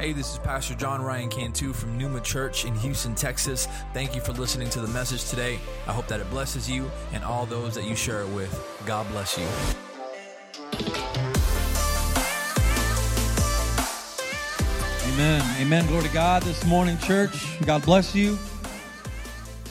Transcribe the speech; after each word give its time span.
Hey, 0.00 0.12
this 0.12 0.32
is 0.32 0.38
Pastor 0.38 0.76
John 0.76 1.02
Ryan 1.02 1.28
Cantu 1.28 1.72
from 1.72 1.98
Numa 1.98 2.20
Church 2.20 2.64
in 2.64 2.72
Houston, 2.76 3.16
Texas. 3.16 3.66
Thank 3.92 4.14
you 4.14 4.20
for 4.20 4.32
listening 4.32 4.70
to 4.70 4.80
the 4.80 4.86
message 4.86 5.28
today. 5.28 5.58
I 5.88 5.92
hope 5.92 6.06
that 6.06 6.20
it 6.20 6.30
blesses 6.30 6.70
you 6.70 6.88
and 7.12 7.24
all 7.24 7.46
those 7.46 7.74
that 7.74 7.82
you 7.82 7.96
share 7.96 8.20
it 8.20 8.28
with. 8.28 8.48
God 8.86 9.08
bless 9.08 9.36
you. 9.36 9.44
Amen. 15.12 15.42
Amen. 15.60 15.84
Glory 15.88 16.04
to 16.04 16.14
God 16.14 16.44
this 16.44 16.64
morning, 16.64 16.96
church. 16.98 17.60
God 17.66 17.82
bless 17.82 18.14
you. 18.14 18.38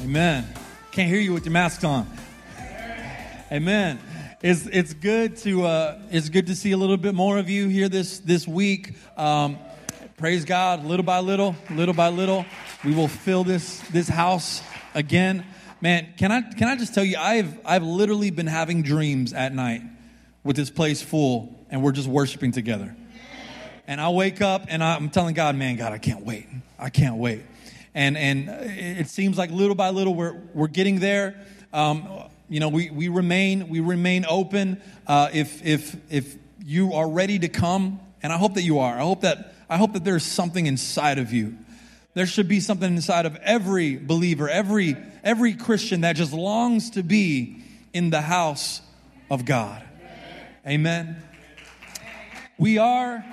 Amen. 0.04 0.46
Can't 0.92 1.10
hear 1.10 1.22
you 1.22 1.32
with 1.32 1.46
your 1.46 1.54
mask 1.54 1.86
on. 1.86 2.06
Amen. 3.50 3.98
It's 4.42 4.68
it's 4.68 4.94
good 4.94 5.38
to 5.38 5.66
uh, 5.66 6.00
it's 6.12 6.28
good 6.28 6.48
to 6.48 6.56
see 6.56 6.74
a 6.74 6.78
little 6.78 6.98
bit 6.98 7.16
more 7.16 7.38
of 7.38 7.50
you 7.50 7.70
here 7.70 7.88
this 7.88 8.20
this 8.20 8.46
week. 8.46 8.94
Um, 9.16 9.58
praise 10.18 10.46
God. 10.46 10.84
Little 10.84 11.06
by 11.06 11.20
little, 11.20 11.56
little 11.70 11.94
by 11.94 12.10
little, 12.10 12.44
we 12.84 12.92
will 12.92 13.08
fill 13.08 13.44
this 13.44 13.82
this 13.90 14.08
house 14.08 14.64
again. 14.96 15.46
Man, 15.80 16.12
can 16.18 16.32
I 16.32 16.42
can 16.42 16.68
I 16.68 16.76
just 16.76 16.96
tell 16.96 17.04
you, 17.04 17.18
I've 17.18 17.60
I've 17.64 17.84
literally 17.84 18.32
been 18.32 18.48
having 18.48 18.82
dreams 18.82 19.32
at 19.32 19.54
night 19.54 19.84
with 20.44 20.56
this 20.56 20.72
place 20.72 21.04
full, 21.04 21.56
and 21.70 21.84
we're 21.84 21.92
just 21.92 22.08
worshiping 22.08 22.52
together. 22.52 22.96
And 23.86 24.02
I 24.02 24.10
wake 24.10 24.42
up 24.42 24.66
and 24.70 24.84
I'm 24.84 25.12
telling 25.12 25.36
God, 25.36 25.56
man, 25.56 25.76
God, 25.76 25.94
I 25.94 26.00
can't 26.00 26.26
wait. 26.26 26.48
I 26.80 26.90
can't 26.90 27.18
wait. 27.18 27.44
And 27.94 28.18
and 28.18 28.50
it 28.50 29.10
seems 29.10 29.38
like 29.38 29.52
little 29.52 29.76
by 29.76 29.92
little 29.92 30.16
we're 30.16 30.36
we're 30.56 30.68
getting 30.68 31.00
there. 31.00 31.40
Um, 31.72 32.08
you 32.50 32.60
know, 32.60 32.70
we, 32.70 32.90
we 32.90 33.08
remain 33.08 33.70
we 33.70 33.82
remain 33.82 34.26
open. 34.28 34.82
Uh, 35.06 35.30
if 35.32 35.64
if 35.64 35.96
if 36.10 36.38
you 36.66 36.94
are 36.94 37.08
ready 37.08 37.38
to 37.38 37.50
come, 37.50 38.00
and 38.24 38.34
I 38.34 38.38
hope 38.38 38.56
that 38.56 38.64
you 38.64 38.80
are. 38.80 38.96
I 38.96 39.04
hope 39.04 39.22
that 39.22 39.54
I 39.70 39.78
hope 39.78 39.94
that 39.94 40.04
there's 40.04 40.24
something 40.24 40.66
inside 40.66 41.18
of 41.20 41.34
you. 41.34 41.58
There 42.14 42.26
should 42.26 42.48
be 42.48 42.60
something 42.60 42.96
inside 42.96 43.26
of 43.26 43.36
every 43.38 43.98
believer, 43.98 44.50
every 44.50 44.98
every 45.24 45.54
Christian 45.54 46.02
that 46.02 46.16
just 46.16 46.34
longs 46.34 46.92
to 46.92 47.04
be 47.04 47.64
in 47.94 48.10
the 48.10 48.22
house 48.22 48.82
of 49.30 49.46
God. 49.46 49.84
Amen. 50.66 51.22
We 52.58 52.78
are 52.78 53.24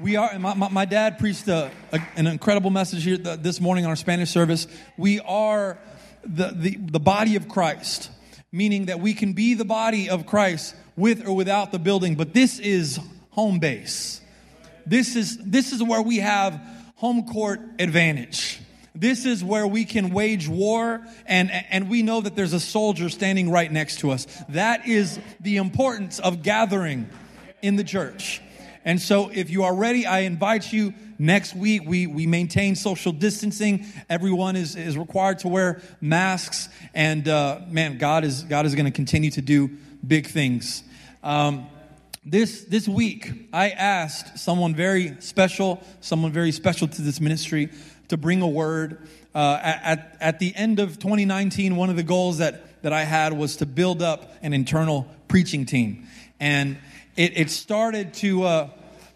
we 0.00 0.16
are, 0.16 0.38
my, 0.38 0.54
my, 0.54 0.68
my 0.70 0.84
dad 0.86 1.18
preached 1.18 1.46
a, 1.48 1.70
a, 1.92 2.00
an 2.16 2.26
incredible 2.26 2.70
message 2.70 3.04
here 3.04 3.18
this 3.18 3.60
morning 3.60 3.84
on 3.84 3.90
our 3.90 3.96
Spanish 3.96 4.30
service. 4.30 4.66
We 4.96 5.20
are 5.20 5.78
the, 6.24 6.52
the, 6.54 6.76
the 6.76 7.00
body 7.00 7.36
of 7.36 7.48
Christ, 7.48 8.10
meaning 8.50 8.86
that 8.86 8.98
we 8.98 9.12
can 9.12 9.34
be 9.34 9.52
the 9.52 9.64
body 9.66 10.08
of 10.08 10.24
Christ 10.24 10.74
with 10.96 11.26
or 11.26 11.36
without 11.36 11.70
the 11.70 11.78
building, 11.78 12.14
but 12.14 12.32
this 12.32 12.58
is 12.58 12.98
home 13.30 13.58
base. 13.58 14.19
This 14.90 15.14
is, 15.14 15.38
this 15.38 15.72
is 15.72 15.80
where 15.80 16.02
we 16.02 16.16
have 16.16 16.60
home 16.96 17.28
court 17.28 17.60
advantage. 17.78 18.60
This 18.92 19.24
is 19.24 19.44
where 19.44 19.64
we 19.64 19.84
can 19.84 20.10
wage 20.10 20.48
war 20.48 21.06
and, 21.26 21.48
and 21.52 21.88
we 21.88 22.02
know 22.02 22.20
that 22.20 22.34
there's 22.34 22.54
a 22.54 22.58
soldier 22.58 23.08
standing 23.08 23.52
right 23.52 23.70
next 23.70 24.00
to 24.00 24.10
us. 24.10 24.26
That 24.48 24.88
is 24.88 25.20
the 25.38 25.58
importance 25.58 26.18
of 26.18 26.42
gathering 26.42 27.08
in 27.62 27.76
the 27.76 27.84
church. 27.84 28.42
And 28.84 29.00
so 29.00 29.30
if 29.32 29.48
you 29.48 29.62
are 29.62 29.72
ready, 29.72 30.06
I 30.06 30.20
invite 30.20 30.72
you 30.72 30.92
next 31.20 31.54
week. 31.54 31.82
We, 31.86 32.08
we 32.08 32.26
maintain 32.26 32.74
social 32.74 33.12
distancing. 33.12 33.86
Everyone 34.08 34.56
is, 34.56 34.74
is 34.74 34.98
required 34.98 35.38
to 35.40 35.48
wear 35.48 35.82
masks. 36.00 36.68
And 36.94 37.28
uh, 37.28 37.60
man, 37.68 37.98
God 37.98 38.24
is, 38.24 38.42
God 38.42 38.66
is 38.66 38.74
going 38.74 38.86
to 38.86 38.90
continue 38.90 39.30
to 39.30 39.40
do 39.40 39.70
big 40.04 40.26
things. 40.26 40.82
Um, 41.22 41.68
this, 42.24 42.64
this 42.64 42.86
week, 42.86 43.48
I 43.52 43.70
asked 43.70 44.38
someone 44.38 44.74
very 44.74 45.16
special, 45.20 45.82
someone 46.00 46.32
very 46.32 46.52
special 46.52 46.86
to 46.86 47.02
this 47.02 47.18
ministry, 47.18 47.70
to 48.08 48.18
bring 48.18 48.42
a 48.42 48.48
word. 48.48 49.08
Uh, 49.34 49.58
at, 49.62 50.16
at 50.20 50.38
the 50.38 50.54
end 50.54 50.80
of 50.80 50.98
2019, 50.98 51.76
one 51.76 51.88
of 51.88 51.96
the 51.96 52.02
goals 52.02 52.38
that, 52.38 52.82
that 52.82 52.92
I 52.92 53.04
had 53.04 53.32
was 53.32 53.56
to 53.56 53.66
build 53.66 54.02
up 54.02 54.34
an 54.42 54.52
internal 54.52 55.08
preaching 55.28 55.64
team. 55.64 56.08
And 56.38 56.76
it, 57.16 57.38
it 57.38 57.50
started 57.50 58.12
to, 58.14 58.42
uh, 58.42 58.70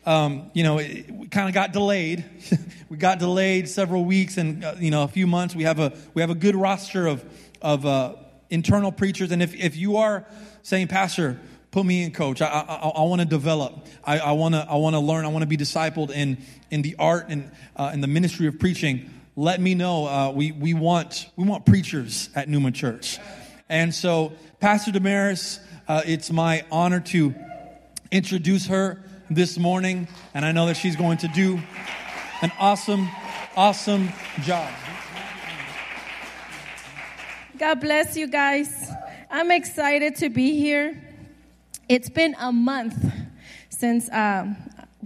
um, 0.07 0.51
you 0.55 0.63
know, 0.63 0.79
it, 0.79 1.11
we 1.11 1.27
kind 1.27 1.49
of 1.49 1.55
got 1.55 1.73
delayed. 1.73 2.25
we 2.89 2.97
got 2.97 3.19
delayed 3.19 3.69
several 3.69 4.07
weeks 4.07 4.39
and, 4.39 4.65
uh, 4.65 4.77
you 4.79 4.91
know, 4.91 5.03
a 5.03 5.09
few 5.09 5.27
months. 5.27 5.55
We 5.55 5.65
have 5.65 5.79
a, 5.79 5.93
we 6.15 6.23
have 6.23 6.31
a 6.31 6.35
good 6.35 6.57
roster 6.57 7.07
of, 7.07 7.23
of 7.61 7.85
uh, 7.85 8.15
internal 8.49 8.93
preachers. 8.93 9.31
And 9.31 9.43
if, 9.43 9.55
if 9.55 9.77
you 9.77 9.99
are 9.99 10.25
saying, 10.63 10.89
Pastor, 10.89 11.39
put 11.75 11.85
me 11.85 12.05
in 12.05 12.13
coach. 12.13 12.41
I, 12.41 12.47
I, 12.47 12.89
I 12.89 13.03
want 13.03 13.21
to 13.21 13.27
develop. 13.27 13.85
I, 14.05 14.31
want 14.31 14.55
to 14.55 14.65
I 14.71 14.77
want 14.77 14.95
to 14.95 15.01
learn. 15.01 15.25
I 15.25 15.29
want 15.29 15.43
to 15.43 15.49
be 15.49 15.57
discipled 15.57 16.13
in 16.13 16.39
in 16.71 16.83
the 16.83 16.95
art 17.01 17.27
and 17.29 17.51
uh, 17.75 17.91
in 17.93 18.01
the 18.01 18.07
ministry 18.07 18.47
of 18.47 18.61
preaching. 18.61 19.11
Let 19.35 19.61
me 19.61 19.75
know. 19.75 20.07
Uh, 20.07 20.31
we 20.31 20.53
we 20.53 20.73
want 20.73 21.29
we 21.35 21.45
want 21.45 21.67
preachers 21.67 22.31
at 22.37 22.49
Numa 22.49 22.71
Church, 22.71 23.19
and 23.69 23.93
so 23.93 24.33
Pastor 24.61 24.93
Damaris, 24.93 25.59
uh, 25.89 26.03
it's 26.07 26.31
my 26.31 26.65
honor 26.71 27.01
to 27.01 27.35
introduce 28.13 28.69
her 28.69 29.03
this 29.29 29.59
morning, 29.59 30.07
and 30.33 30.45
I 30.45 30.53
know 30.53 30.67
that 30.67 30.77
she's 30.77 30.95
going 30.95 31.19
to 31.19 31.29
do 31.29 31.61
an 32.41 32.53
awesome, 32.61 33.09
awesome 33.57 34.11
job. 34.43 34.73
God 37.59 37.81
bless 37.81 38.17
you 38.17 38.29
guys. 38.29 38.89
I'm 39.29 39.51
excited 39.51 40.15
to 40.17 40.29
be 40.29 40.57
here. 40.57 41.14
It's 41.87 42.09
been 42.09 42.35
a 42.39 42.51
month 42.51 42.97
since 43.69 44.09
um, 44.11 44.57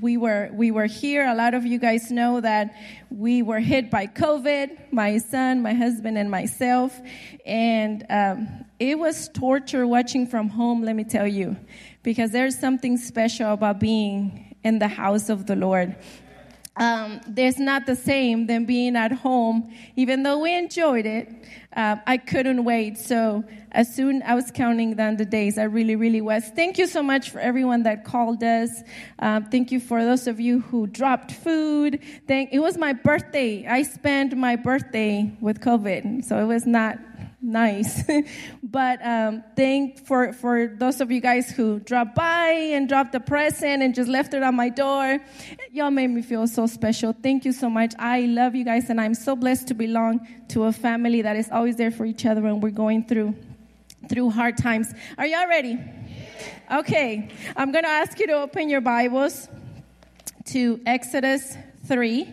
we 0.01 0.17
were 0.17 0.49
we 0.53 0.71
were 0.71 0.87
here. 0.87 1.27
A 1.27 1.35
lot 1.35 1.55
of 1.55 1.67
you 1.67 1.79
guys 1.79 2.13
know 2.13 2.41
that 2.41 2.73
we 3.11 3.43
were 3.43 3.59
hit 3.59 3.91
by 3.91 4.07
COVID. 4.07 4.93
My 4.93 5.19
son, 5.19 5.61
my 5.61 5.75
husband, 5.75 6.17
and 6.17 6.31
myself, 6.31 6.97
and 7.45 8.07
um, 8.11 8.65
it 8.79 8.97
was 8.97 9.29
torture 9.31 9.89
watching 9.89 10.29
from 10.29 10.49
home. 10.49 10.85
Let 10.85 10.95
me 10.95 11.03
tell 11.03 11.27
you 11.27 11.57
because 12.05 12.31
there's 12.31 12.57
something 12.57 12.97
special 12.97 13.53
about 13.53 13.81
being 13.81 14.55
in 14.63 14.79
the 14.79 14.89
house 14.89 15.31
of 15.31 15.47
the 15.47 15.57
Lord. 15.57 15.97
Um, 16.79 17.21
there's 17.27 17.59
not 17.59 17.87
the 17.87 17.97
same 17.97 18.47
than 18.47 18.65
being 18.65 18.97
at 18.97 19.13
home. 19.13 19.75
Even 19.97 20.23
though 20.23 20.39
we 20.39 20.57
enjoyed 20.57 21.07
it, 21.07 21.29
uh, 21.77 21.97
I 22.07 22.17
couldn't 22.17 22.65
wait. 22.65 22.99
So 22.99 23.45
as 23.73 23.95
soon 23.95 24.23
I 24.23 24.35
was 24.35 24.51
counting 24.51 24.95
down 24.95 25.17
the 25.17 25.25
days, 25.25 25.59
I 25.59 25.65
really, 25.65 25.97
really 25.97 26.21
was. 26.21 26.45
Thank 26.49 26.79
you 26.79 26.87
so 26.87 27.03
much 27.03 27.31
for 27.31 27.41
everyone 27.41 27.83
that 27.83 28.05
called 28.05 28.43
us. 28.43 28.71
Um, 29.19 29.45
thank 29.47 29.73
you 29.73 29.81
for 29.81 30.05
those 30.05 30.27
of 30.27 30.41
you 30.41 30.61
who 30.61 30.87
dropped 30.87 31.33
food. 31.33 32.01
Thank. 32.27 32.51
It 32.53 32.61
was 32.61 32.79
my 32.79 32.93
birthday. 32.93 33.67
I 33.67 33.83
spent 33.83 34.37
my 34.37 34.57
birthday 34.57 35.37
with 35.41 35.61
COVID, 35.61 36.25
so 36.25 36.39
it 36.39 36.47
was 36.47 36.65
not 36.65 36.99
nice. 37.41 38.03
but 38.63 39.05
um, 39.05 39.45
thank 39.57 40.05
for 40.07 40.33
for 40.33 40.67
those 40.67 41.01
of 41.01 41.11
you 41.11 41.21
guys 41.21 41.51
who 41.51 41.81
dropped 41.81 42.15
by 42.15 42.51
and 42.73 42.89
dropped 42.89 43.15
a 43.15 43.21
present 43.21 43.83
and 43.83 43.95
just 43.95 44.09
left 44.09 44.35
it 44.35 44.43
on 44.43 44.55
my 44.55 44.69
door. 44.69 45.19
Y'all 45.73 45.91
made 45.91 46.09
me 46.09 46.23
feel 46.23 46.47
so 46.47 46.67
special. 46.67 47.13
Thank 47.13 47.45
you 47.45 47.53
so 47.53 47.69
much. 47.71 47.95
I 47.99 48.23
love 48.23 48.55
you 48.55 48.65
guys, 48.65 48.91
and 48.91 49.01
I'm 49.01 49.15
so 49.15 49.37
blessed 49.37 49.69
to 49.69 49.75
belong 49.75 50.27
to 50.49 50.65
a 50.65 50.73
family 50.73 51.23
that 51.23 51.37
is 51.37 51.49
always 51.51 51.77
there 51.77 51.91
for 51.91 52.05
each 52.05 52.27
other 52.27 52.41
when 52.41 52.61
we're 52.61 52.71
going 52.71 53.05
through 53.05 53.35
through 54.09 54.31
hard 54.31 54.57
times. 54.57 54.93
Are 55.17 55.27
y'all 55.27 55.49
ready? 55.49 55.79
Okay, 56.71 57.29
I'm 57.57 57.73
going 57.73 57.85
to 57.85 57.91
ask 57.91 58.19
you 58.19 58.27
to 58.29 58.35
open 58.35 58.69
your 58.69 58.81
Bibles 58.81 59.49
to 60.47 60.81
Exodus 60.87 61.57
3. 61.87 62.29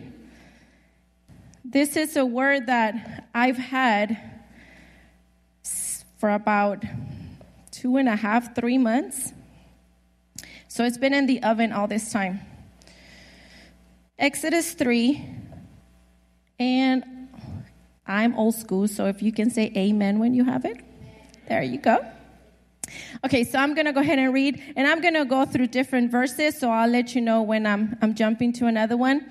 This 1.64 1.96
is 1.96 2.16
a 2.16 2.24
word 2.24 2.66
that 2.66 3.28
I've 3.34 3.56
had 3.56 4.35
for 6.16 6.30
about 6.30 6.84
two 7.70 7.96
and 7.96 8.08
a 8.08 8.16
half, 8.16 8.54
three 8.54 8.78
months. 8.78 9.32
So 10.68 10.84
it's 10.84 10.98
been 10.98 11.14
in 11.14 11.26
the 11.26 11.42
oven 11.42 11.72
all 11.72 11.86
this 11.86 12.12
time. 12.12 12.40
Exodus 14.18 14.72
3, 14.72 15.22
and 16.58 17.04
I'm 18.06 18.34
old 18.34 18.54
school, 18.54 18.88
so 18.88 19.06
if 19.06 19.22
you 19.22 19.30
can 19.30 19.50
say 19.50 19.70
amen 19.76 20.18
when 20.18 20.32
you 20.32 20.44
have 20.44 20.64
it, 20.64 20.78
there 21.48 21.62
you 21.62 21.78
go. 21.78 21.98
Okay, 23.24 23.44
so 23.44 23.58
I'm 23.58 23.74
going 23.74 23.86
to 23.86 23.92
go 23.92 24.00
ahead 24.00 24.18
and 24.18 24.32
read, 24.32 24.62
and 24.76 24.86
I'm 24.86 25.00
going 25.02 25.14
to 25.14 25.24
go 25.24 25.44
through 25.44 25.66
different 25.68 26.10
verses, 26.10 26.58
so 26.58 26.70
I'll 26.70 26.88
let 26.88 27.14
you 27.14 27.20
know 27.20 27.42
when 27.42 27.66
I'm, 27.66 27.96
I'm 28.00 28.14
jumping 28.14 28.52
to 28.54 28.66
another 28.66 28.96
one. 28.96 29.30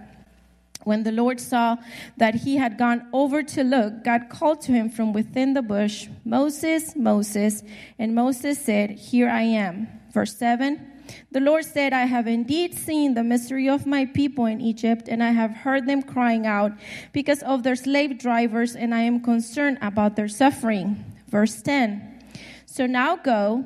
When 0.83 1.03
the 1.03 1.11
Lord 1.11 1.39
saw 1.39 1.77
that 2.17 2.35
he 2.35 2.57
had 2.57 2.77
gone 2.77 3.07
over 3.13 3.43
to 3.43 3.63
look, 3.63 4.03
God 4.03 4.29
called 4.29 4.61
to 4.61 4.71
him 4.71 4.89
from 4.89 5.13
within 5.13 5.53
the 5.53 5.61
bush, 5.61 6.07
Moses, 6.25 6.95
Moses. 6.95 7.63
And 7.99 8.15
Moses 8.15 8.59
said, 8.59 8.91
Here 8.91 9.29
I 9.29 9.41
am. 9.41 9.87
Verse 10.11 10.35
7 10.35 10.79
The 11.31 11.39
Lord 11.39 11.65
said, 11.65 11.93
I 11.93 12.05
have 12.05 12.27
indeed 12.27 12.73
seen 12.73 13.13
the 13.13 13.23
misery 13.23 13.69
of 13.69 13.85
my 13.85 14.05
people 14.05 14.45
in 14.45 14.59
Egypt, 14.59 15.07
and 15.07 15.23
I 15.23 15.31
have 15.31 15.51
heard 15.51 15.85
them 15.87 16.01
crying 16.01 16.47
out 16.47 16.71
because 17.13 17.43
of 17.43 17.63
their 17.63 17.75
slave 17.75 18.17
drivers, 18.17 18.75
and 18.75 18.93
I 18.93 19.01
am 19.01 19.21
concerned 19.21 19.77
about 19.81 20.15
their 20.15 20.27
suffering. 20.27 21.05
Verse 21.27 21.61
10 21.61 22.23
So 22.65 22.85
now 22.85 23.15
go 23.15 23.65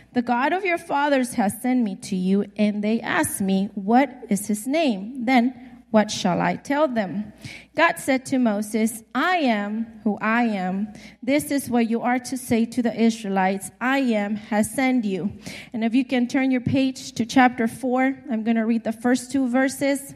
the 0.13 0.21
God 0.21 0.51
of 0.53 0.65
your 0.65 0.77
fathers 0.77 1.33
has 1.35 1.61
sent 1.61 1.83
me 1.83 1.95
to 1.95 2.15
you, 2.15 2.45
and 2.57 2.83
they 2.83 2.99
ask 2.99 3.39
me, 3.41 3.69
What 3.75 4.25
is 4.29 4.47
his 4.47 4.67
name? 4.67 5.25
Then 5.25 5.71
what 5.91 6.09
shall 6.09 6.39
I 6.39 6.55
tell 6.55 6.87
them? 6.87 7.33
God 7.75 7.99
said 7.99 8.25
to 8.27 8.39
Moses, 8.39 9.03
I 9.13 9.37
am 9.37 9.99
who 10.05 10.17
I 10.21 10.43
am. 10.43 10.87
This 11.21 11.51
is 11.51 11.69
what 11.69 11.89
you 11.89 12.01
are 12.01 12.17
to 12.19 12.37
say 12.37 12.65
to 12.65 12.81
the 12.81 12.95
Israelites 12.95 13.71
I 13.81 13.99
am 13.99 14.37
has 14.37 14.73
sent 14.73 15.03
you. 15.03 15.33
And 15.73 15.83
if 15.83 15.93
you 15.93 16.05
can 16.05 16.27
turn 16.27 16.49
your 16.49 16.61
page 16.61 17.11
to 17.13 17.25
chapter 17.25 17.67
4, 17.67 18.23
I'm 18.31 18.43
going 18.43 18.55
to 18.55 18.65
read 18.65 18.85
the 18.85 18.93
first 18.93 19.33
two 19.33 19.49
verses. 19.49 20.13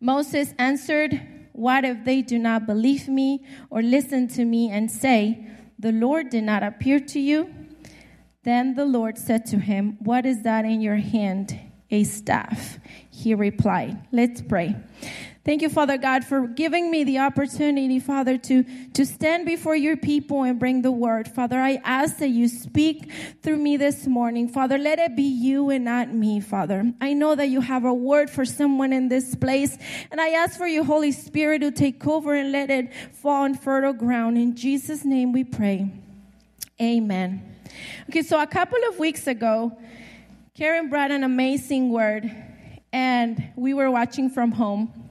Moses 0.00 0.52
answered, 0.58 1.20
What 1.52 1.84
if 1.84 2.04
they 2.04 2.20
do 2.20 2.36
not 2.36 2.66
believe 2.66 3.06
me 3.06 3.46
or 3.70 3.80
listen 3.80 4.26
to 4.28 4.44
me 4.44 4.70
and 4.70 4.90
say, 4.90 5.46
The 5.78 5.92
Lord 5.92 6.30
did 6.30 6.42
not 6.42 6.64
appear 6.64 6.98
to 6.98 7.20
you? 7.20 7.61
Then 8.44 8.74
the 8.74 8.84
Lord 8.84 9.18
said 9.18 9.46
to 9.46 9.58
him, 9.58 9.96
What 10.00 10.26
is 10.26 10.42
that 10.42 10.64
in 10.64 10.80
your 10.80 10.96
hand? 10.96 11.58
A 11.90 12.04
staff. 12.04 12.78
He 13.10 13.34
replied, 13.34 14.06
Let's 14.10 14.42
pray. 14.42 14.74
Thank 15.44 15.62
you, 15.62 15.68
Father 15.68 15.98
God, 15.98 16.24
for 16.24 16.46
giving 16.46 16.88
me 16.88 17.02
the 17.02 17.18
opportunity, 17.18 17.98
Father, 17.98 18.38
to, 18.38 18.64
to 18.92 19.04
stand 19.04 19.44
before 19.44 19.74
your 19.74 19.96
people 19.96 20.44
and 20.44 20.58
bring 20.58 20.82
the 20.82 20.92
word. 20.92 21.26
Father, 21.26 21.58
I 21.58 21.80
ask 21.84 22.18
that 22.18 22.28
you 22.28 22.46
speak 22.46 23.10
through 23.42 23.56
me 23.56 23.76
this 23.76 24.06
morning. 24.06 24.48
Father, 24.48 24.78
let 24.78 25.00
it 25.00 25.16
be 25.16 25.24
you 25.24 25.70
and 25.70 25.84
not 25.84 26.14
me, 26.14 26.38
Father. 26.40 26.92
I 27.00 27.12
know 27.12 27.34
that 27.34 27.48
you 27.48 27.60
have 27.60 27.84
a 27.84 27.92
word 27.92 28.30
for 28.30 28.44
someone 28.44 28.92
in 28.92 29.08
this 29.08 29.34
place, 29.34 29.76
and 30.12 30.20
I 30.20 30.28
ask 30.30 30.56
for 30.56 30.68
your 30.68 30.84
Holy 30.84 31.10
Spirit 31.10 31.58
to 31.62 31.72
take 31.72 32.06
over 32.06 32.34
and 32.34 32.52
let 32.52 32.70
it 32.70 32.94
fall 33.12 33.42
on 33.42 33.54
fertile 33.54 33.94
ground. 33.94 34.38
In 34.38 34.54
Jesus' 34.54 35.04
name 35.04 35.32
we 35.32 35.42
pray. 35.42 35.90
Amen. 36.80 37.51
Okay, 38.08 38.22
so 38.22 38.40
a 38.40 38.46
couple 38.46 38.78
of 38.88 38.98
weeks 38.98 39.26
ago, 39.26 39.76
Karen 40.54 40.88
brought 40.88 41.10
an 41.10 41.24
amazing 41.24 41.90
word, 41.90 42.30
and 42.92 43.52
we 43.56 43.74
were 43.74 43.90
watching 43.90 44.28
from 44.28 44.52
home. 44.52 45.10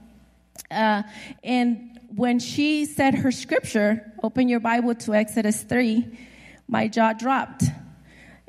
Uh, 0.70 1.02
and 1.42 1.98
when 2.14 2.38
she 2.38 2.84
said 2.84 3.14
her 3.14 3.32
scripture, 3.32 4.12
open 4.22 4.48
your 4.48 4.60
Bible 4.60 4.94
to 4.94 5.14
Exodus 5.14 5.62
3, 5.62 6.06
my 6.68 6.88
jaw 6.88 7.12
dropped. 7.12 7.64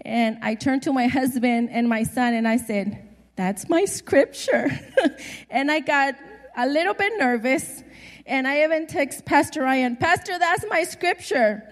And 0.06 0.38
I 0.42 0.56
turned 0.56 0.83
to 0.83 0.94
my 0.94 1.07
husband 1.19 1.69
and 1.71 1.88
my 1.88 2.04
son 2.04 2.33
and 2.33 2.48
I 2.48 2.57
said, 2.57 3.10
That's 3.36 3.69
my 3.69 3.86
scripture. 3.86 4.69
and 5.50 5.71
I 5.71 5.80
got 5.80 6.15
a 6.56 6.68
little 6.68 6.94
bit 6.94 7.13
nervous. 7.18 7.83
And 8.25 8.48
I 8.48 8.63
even 8.63 8.88
text 8.88 9.25
Pastor 9.25 9.63
Ryan, 9.63 9.98
Pastor, 9.98 10.38
that's 10.39 10.65
my 10.69 10.83
scripture. 10.83 11.63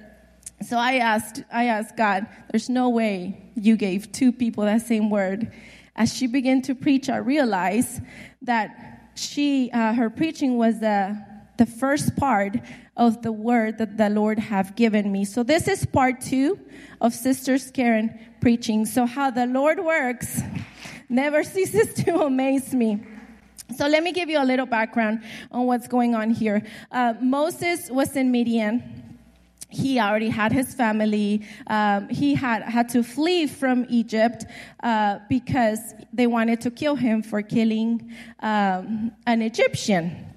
So 0.63 0.77
I 0.77 0.97
asked, 0.97 1.43
I 1.51 1.65
asked 1.65 1.97
God, 1.97 2.27
there's 2.51 2.69
no 2.69 2.89
way 2.89 3.51
you 3.55 3.75
gave 3.75 4.11
two 4.11 4.31
people 4.31 4.63
that 4.65 4.81
same 4.83 5.09
word. 5.09 5.51
As 5.95 6.13
she 6.13 6.27
began 6.27 6.61
to 6.63 6.75
preach, 6.75 7.09
I 7.09 7.17
realized 7.17 8.01
that 8.43 9.11
she, 9.15 9.71
uh, 9.73 9.93
her 9.93 10.09
preaching 10.09 10.57
was 10.57 10.79
the, 10.79 11.19
the 11.57 11.65
first 11.65 12.15
part 12.15 12.57
of 12.95 13.23
the 13.23 13.31
word 13.31 13.79
that 13.79 13.97
the 13.97 14.09
Lord 14.09 14.37
have 14.37 14.75
given 14.75 15.11
me. 15.11 15.25
So 15.25 15.41
this 15.41 15.67
is 15.67 15.85
part 15.85 16.21
two 16.21 16.59
of 16.99 17.13
Sister 17.13 17.57
Karen 17.57 18.19
preaching. 18.39 18.85
So 18.85 19.05
how 19.05 19.31
the 19.31 19.47
Lord 19.47 19.83
works 19.83 20.41
never 21.09 21.43
ceases 21.55 21.93
to 22.05 22.21
amaze 22.21 22.73
me. 22.73 23.03
So 23.75 23.87
let 23.87 24.03
me 24.03 24.11
give 24.11 24.29
you 24.29 24.41
a 24.41 24.45
little 24.45 24.65
background 24.65 25.23
on 25.51 25.65
what's 25.65 25.87
going 25.87 26.13
on 26.13 26.29
here. 26.29 26.61
Uh, 26.91 27.15
Moses 27.21 27.89
was 27.89 28.15
in 28.15 28.31
Midian 28.31 29.00
he 29.71 29.99
already 29.99 30.29
had 30.29 30.51
his 30.51 30.73
family. 30.73 31.41
Um, 31.67 32.09
he 32.09 32.35
had 32.35 32.61
had 32.63 32.89
to 32.89 33.03
flee 33.03 33.47
from 33.47 33.85
Egypt 33.89 34.45
uh, 34.83 35.19
because 35.29 35.79
they 36.13 36.27
wanted 36.27 36.61
to 36.61 36.71
kill 36.71 36.95
him 36.95 37.23
for 37.23 37.41
killing 37.41 38.13
um, 38.41 39.11
an 39.25 39.41
Egyptian. 39.41 40.27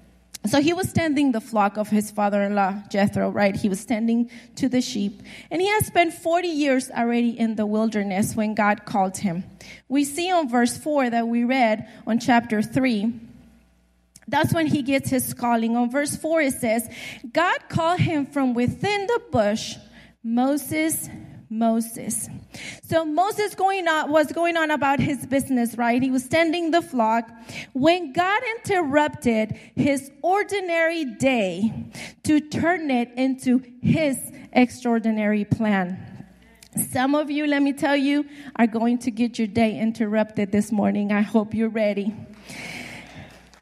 So 0.47 0.61
he 0.61 0.73
was 0.73 0.93
tending 0.93 1.31
the 1.31 1.41
flock 1.41 1.77
of 1.77 1.89
his 1.89 2.11
father-in-law 2.11 2.83
Jethro, 2.89 3.31
right? 3.31 3.55
He 3.55 3.67
was 3.67 3.83
tending 3.83 4.29
to 4.55 4.69
the 4.69 4.79
sheep, 4.79 5.23
and 5.49 5.59
he 5.59 5.67
had 5.67 5.85
spent 5.85 6.13
40 6.13 6.47
years 6.47 6.91
already 6.91 7.37
in 7.37 7.55
the 7.55 7.65
wilderness 7.65 8.35
when 8.35 8.53
God 8.53 8.85
called 8.85 9.17
him. 9.17 9.43
We 9.89 10.03
see 10.03 10.31
on 10.31 10.47
verse 10.47 10.77
four 10.77 11.09
that 11.09 11.27
we 11.27 11.43
read 11.43 11.89
on 12.05 12.19
chapter 12.19 12.61
three 12.61 13.13
that's 14.27 14.53
when 14.53 14.67
he 14.67 14.81
gets 14.81 15.09
his 15.09 15.33
calling. 15.33 15.77
On 15.77 15.89
verse 15.89 16.15
4, 16.15 16.41
it 16.41 16.53
says, 16.53 16.89
God 17.31 17.69
called 17.69 17.99
him 17.99 18.25
from 18.25 18.53
within 18.53 19.07
the 19.07 19.21
bush, 19.31 19.75
Moses, 20.23 21.09
Moses. 21.49 22.27
So 22.83 23.05
Moses 23.05 23.55
going 23.55 23.87
on, 23.87 24.11
was 24.11 24.31
going 24.31 24.57
on 24.57 24.71
about 24.71 24.99
his 24.99 25.25
business, 25.25 25.77
right? 25.77 26.01
He 26.01 26.11
was 26.11 26.27
tending 26.27 26.71
the 26.71 26.81
flock 26.81 27.29
when 27.73 28.13
God 28.13 28.41
interrupted 28.57 29.57
his 29.75 30.11
ordinary 30.21 31.05
day 31.05 31.91
to 32.23 32.39
turn 32.39 32.89
it 32.89 33.11
into 33.15 33.63
his 33.81 34.19
extraordinary 34.51 35.45
plan. 35.45 35.99
Some 36.91 37.15
of 37.15 37.31
you, 37.31 37.47
let 37.47 37.61
me 37.61 37.71
tell 37.71 37.95
you, 37.95 38.25
are 38.57 38.67
going 38.67 38.97
to 38.99 39.11
get 39.11 39.39
your 39.39 39.47
day 39.47 39.79
interrupted 39.79 40.51
this 40.51 40.71
morning. 40.71 41.11
I 41.11 41.21
hope 41.21 41.53
you're 41.53 41.69
ready. 41.69 42.13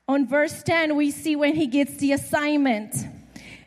On 0.08 0.28
verse 0.28 0.62
10, 0.64 0.96
we 0.96 1.12
see 1.12 1.36
when 1.36 1.56
he 1.56 1.66
gets 1.66 1.96
the 1.96 2.12
assignment. 2.12 2.94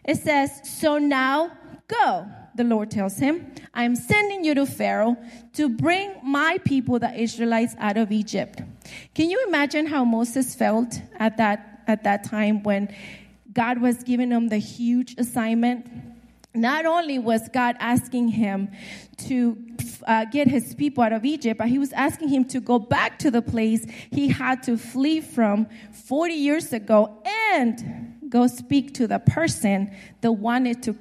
It 0.04 0.18
says, 0.18 0.50
So 0.64 0.98
now 0.98 1.50
go, 1.88 2.26
the 2.54 2.64
Lord 2.64 2.90
tells 2.90 3.16
him. 3.16 3.52
I'm 3.72 3.96
sending 3.96 4.44
you 4.44 4.54
to 4.54 4.66
Pharaoh 4.66 5.16
to 5.54 5.68
bring 5.68 6.14
my 6.22 6.58
people, 6.64 6.98
the 6.98 7.12
Israelites, 7.14 7.74
out 7.78 7.96
of 7.96 8.12
Egypt. 8.12 8.60
Can 9.14 9.30
you 9.30 9.42
imagine 9.46 9.86
how 9.86 10.04
Moses 10.04 10.54
felt 10.54 11.00
at 11.18 11.38
that, 11.38 11.82
at 11.86 12.04
that 12.04 12.24
time 12.24 12.62
when 12.62 12.94
God 13.52 13.80
was 13.80 14.02
giving 14.02 14.30
him 14.30 14.48
the 14.48 14.58
huge 14.58 15.14
assignment? 15.18 15.86
not 16.56 16.86
only 16.86 17.18
was 17.18 17.48
God 17.50 17.76
asking 17.78 18.28
him 18.28 18.70
to 19.18 19.56
uh, 20.06 20.24
get 20.26 20.48
his 20.48 20.74
people 20.74 21.02
out 21.02 21.12
of 21.12 21.24
Egypt, 21.24 21.58
but 21.58 21.68
he 21.68 21.78
was 21.78 21.92
asking 21.92 22.28
him 22.28 22.44
to 22.46 22.60
go 22.60 22.78
back 22.78 23.18
to 23.20 23.30
the 23.30 23.42
place 23.42 23.86
he 24.10 24.28
had 24.28 24.62
to 24.64 24.76
flee 24.76 25.20
from 25.20 25.66
40 25.92 26.34
years 26.34 26.72
ago 26.72 27.22
and 27.52 28.16
go 28.28 28.46
speak 28.46 28.94
to 28.94 29.06
the 29.06 29.18
person 29.18 29.94
that 30.20 30.32
wanted 30.32 30.82
to 30.82 30.92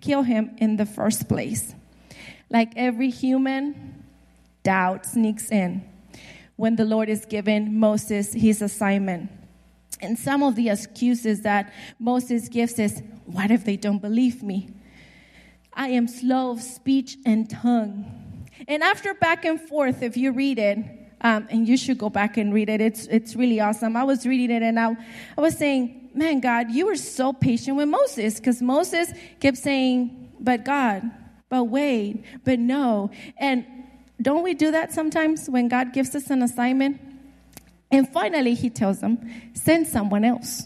kill 0.00 0.22
him 0.22 0.54
in 0.58 0.76
the 0.76 0.86
first 0.86 1.28
place. 1.28 1.74
Like 2.50 2.72
every 2.76 3.10
human, 3.10 4.04
doubt 4.62 5.06
sneaks 5.06 5.50
in 5.50 5.84
when 6.56 6.76
the 6.76 6.84
Lord 6.84 7.08
is 7.08 7.24
giving 7.24 7.78
Moses 7.78 8.32
his 8.32 8.62
assignment. 8.62 9.30
And 10.00 10.18
some 10.18 10.42
of 10.42 10.56
the 10.56 10.68
excuses 10.70 11.42
that 11.42 11.72
Moses 11.98 12.48
gives 12.48 12.78
is, 12.78 13.02
What 13.26 13.50
if 13.50 13.64
they 13.64 13.76
don't 13.76 14.00
believe 14.00 14.42
me? 14.42 14.68
I 15.72 15.88
am 15.88 16.08
slow 16.08 16.50
of 16.50 16.62
speech 16.62 17.16
and 17.24 17.48
tongue. 17.48 18.25
And 18.68 18.82
after 18.82 19.14
back 19.14 19.44
and 19.44 19.60
forth, 19.60 20.02
if 20.02 20.16
you 20.16 20.32
read 20.32 20.58
it, 20.58 20.78
um, 21.20 21.46
and 21.50 21.66
you 21.66 21.76
should 21.76 21.98
go 21.98 22.10
back 22.10 22.36
and 22.36 22.52
read 22.52 22.68
it, 22.68 22.80
it's, 22.80 23.06
it's 23.06 23.34
really 23.34 23.60
awesome. 23.60 23.96
I 23.96 24.04
was 24.04 24.26
reading 24.26 24.50
it 24.50 24.62
and 24.62 24.78
I, 24.78 24.94
I 25.36 25.40
was 25.40 25.56
saying, 25.56 26.10
man, 26.14 26.40
God, 26.40 26.70
you 26.70 26.86
were 26.86 26.96
so 26.96 27.32
patient 27.32 27.76
with 27.76 27.88
Moses 27.88 28.38
because 28.38 28.60
Moses 28.62 29.12
kept 29.40 29.56
saying, 29.58 30.32
but 30.38 30.64
God, 30.64 31.02
but 31.48 31.64
wait, 31.64 32.24
but 32.44 32.58
no. 32.58 33.10
And 33.38 33.66
don't 34.20 34.42
we 34.42 34.54
do 34.54 34.70
that 34.70 34.92
sometimes 34.92 35.48
when 35.48 35.68
God 35.68 35.92
gives 35.92 36.14
us 36.14 36.30
an 36.30 36.42
assignment? 36.42 37.00
And 37.90 38.08
finally, 38.08 38.54
he 38.54 38.70
tells 38.70 39.00
them, 39.00 39.30
send 39.54 39.86
someone 39.86 40.24
else. 40.24 40.64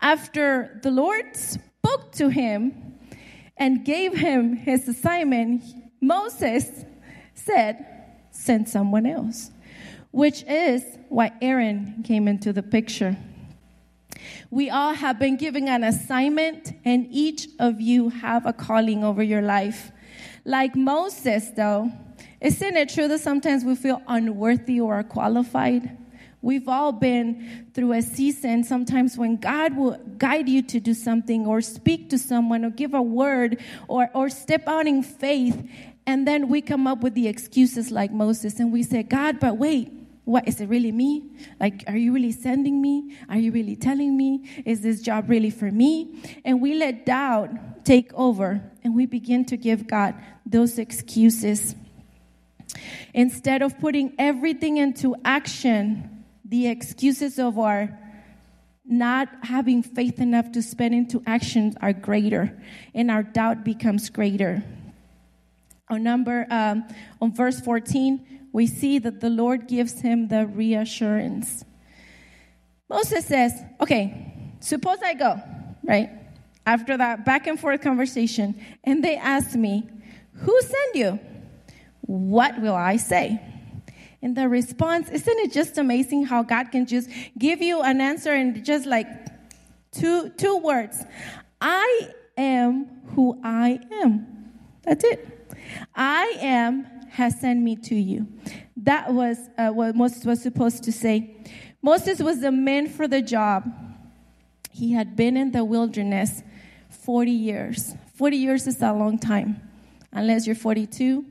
After 0.00 0.80
the 0.82 0.90
Lord 0.90 1.36
spoke 1.36 2.12
to 2.12 2.28
him 2.28 2.98
and 3.56 3.84
gave 3.84 4.16
him 4.16 4.56
his 4.56 4.88
assignment, 4.88 5.62
Moses 6.00 6.84
said, 7.44 7.86
Send 8.30 8.68
someone 8.68 9.06
else, 9.06 9.50
which 10.10 10.44
is 10.44 10.84
why 11.08 11.32
Aaron 11.42 12.02
came 12.06 12.28
into 12.28 12.52
the 12.52 12.62
picture. 12.62 13.16
We 14.50 14.70
all 14.70 14.94
have 14.94 15.18
been 15.18 15.36
given 15.36 15.68
an 15.68 15.84
assignment, 15.84 16.72
and 16.84 17.06
each 17.10 17.48
of 17.58 17.80
you 17.80 18.08
have 18.10 18.46
a 18.46 18.52
calling 18.52 19.04
over 19.04 19.22
your 19.22 19.42
life. 19.42 19.90
Like 20.44 20.74
Moses, 20.76 21.50
though, 21.56 21.90
isn't 22.40 22.76
it 22.76 22.88
true 22.88 23.08
that 23.08 23.20
sometimes 23.20 23.64
we 23.64 23.74
feel 23.74 24.02
unworthy 24.06 24.80
or 24.80 25.02
qualified? 25.02 25.96
We've 26.42 26.68
all 26.68 26.92
been 26.92 27.66
through 27.74 27.92
a 27.92 28.00
season 28.00 28.64
sometimes 28.64 29.18
when 29.18 29.36
God 29.36 29.76
will 29.76 29.98
guide 30.16 30.48
you 30.48 30.62
to 30.62 30.80
do 30.80 30.94
something 30.94 31.46
or 31.46 31.60
speak 31.60 32.08
to 32.10 32.18
someone 32.18 32.64
or 32.64 32.70
give 32.70 32.94
a 32.94 33.02
word 33.02 33.60
or, 33.88 34.08
or 34.14 34.30
step 34.30 34.66
out 34.66 34.86
in 34.86 35.02
faith. 35.02 35.62
And 36.10 36.26
then 36.26 36.48
we 36.48 36.60
come 36.60 36.88
up 36.88 37.02
with 37.02 37.14
the 37.14 37.28
excuses 37.28 37.92
like 37.92 38.10
Moses 38.10 38.58
and 38.58 38.72
we 38.72 38.82
say, 38.82 39.04
God, 39.04 39.38
but 39.38 39.58
wait, 39.58 39.92
what 40.24 40.48
is 40.48 40.60
it 40.60 40.66
really 40.66 40.90
me? 40.90 41.22
Like, 41.60 41.84
are 41.86 41.96
you 41.96 42.12
really 42.12 42.32
sending 42.32 42.82
me? 42.82 43.16
Are 43.28 43.36
you 43.38 43.52
really 43.52 43.76
telling 43.76 44.16
me? 44.16 44.44
Is 44.66 44.80
this 44.80 45.02
job 45.02 45.30
really 45.30 45.50
for 45.50 45.70
me? 45.70 46.20
And 46.44 46.60
we 46.60 46.74
let 46.74 47.06
doubt 47.06 47.84
take 47.84 48.12
over 48.14 48.60
and 48.82 48.96
we 48.96 49.06
begin 49.06 49.44
to 49.44 49.56
give 49.56 49.86
God 49.86 50.16
those 50.44 50.80
excuses. 50.80 51.76
Instead 53.14 53.62
of 53.62 53.78
putting 53.78 54.12
everything 54.18 54.78
into 54.78 55.14
action, 55.24 56.24
the 56.44 56.66
excuses 56.66 57.38
of 57.38 57.56
our 57.56 57.96
not 58.84 59.28
having 59.44 59.84
faith 59.84 60.18
enough 60.18 60.50
to 60.50 60.60
spend 60.60 60.92
into 60.92 61.22
action 61.24 61.72
are 61.80 61.92
greater, 61.92 62.60
and 62.96 63.12
our 63.12 63.22
doubt 63.22 63.62
becomes 63.62 64.10
greater. 64.10 64.64
On 65.90 66.02
number 66.02 66.46
um, 66.50 66.84
on 67.20 67.34
verse 67.34 67.60
14, 67.60 68.48
we 68.52 68.66
see 68.66 68.98
that 68.98 69.20
the 69.20 69.28
Lord 69.28 69.66
gives 69.66 70.00
him 70.00 70.28
the 70.28 70.46
reassurance. 70.46 71.64
Moses 72.88 73.26
says, 73.26 73.52
"Okay, 73.80 74.32
suppose 74.60 74.98
I 75.04 75.14
go, 75.14 75.40
right? 75.84 76.10
After 76.64 76.96
that 76.96 77.24
back 77.24 77.46
and 77.46 77.58
forth 77.58 77.80
conversation, 77.80 78.54
and 78.84 79.04
they 79.04 79.16
ask 79.16 79.54
me, 79.54 79.88
"Who 80.34 80.60
sent 80.62 80.94
you?" 80.94 81.18
What 82.10 82.60
will 82.60 82.74
I 82.74 82.96
say? 82.96 83.40
And 84.22 84.36
the 84.36 84.48
response, 84.48 85.08
isn't 85.10 85.38
it 85.38 85.52
just 85.52 85.78
amazing 85.78 86.26
how 86.26 86.42
God 86.42 86.72
can 86.72 86.84
just 86.86 87.08
give 87.38 87.62
you 87.62 87.80
an 87.82 88.00
answer 88.00 88.34
in 88.34 88.64
just 88.64 88.84
like 88.84 89.06
two, 89.92 90.30
two 90.30 90.58
words? 90.58 91.04
I 91.60 92.08
am 92.36 92.86
who 93.14 93.40
I 93.42 93.80
am. 93.92 94.39
That's 94.82 95.04
it. 95.04 95.56
I 95.94 96.36
am 96.40 96.86
has 97.10 97.40
sent 97.40 97.60
me 97.60 97.76
to 97.76 97.94
you. 97.94 98.26
That 98.76 99.12
was 99.12 99.38
uh, 99.58 99.70
what 99.70 99.94
Moses 99.96 100.24
was 100.24 100.42
supposed 100.42 100.84
to 100.84 100.92
say. 100.92 101.36
Moses 101.82 102.20
was 102.20 102.40
the 102.40 102.52
man 102.52 102.88
for 102.88 103.08
the 103.08 103.20
job. 103.20 103.70
He 104.70 104.92
had 104.92 105.16
been 105.16 105.36
in 105.36 105.50
the 105.50 105.64
wilderness 105.64 106.42
40 106.88 107.30
years. 107.30 107.94
40 108.14 108.36
years 108.36 108.66
is 108.66 108.80
a 108.80 108.92
long 108.92 109.18
time. 109.18 109.60
Unless 110.12 110.46
you're 110.46 110.56
42, 110.56 111.24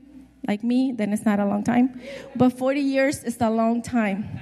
like 0.46 0.62
me, 0.62 0.92
then 0.92 1.12
it's 1.12 1.24
not 1.24 1.40
a 1.40 1.46
long 1.46 1.64
time. 1.64 2.00
But 2.36 2.58
40 2.58 2.80
years 2.80 3.24
is 3.24 3.40
a 3.40 3.50
long 3.50 3.82
time. 3.82 4.40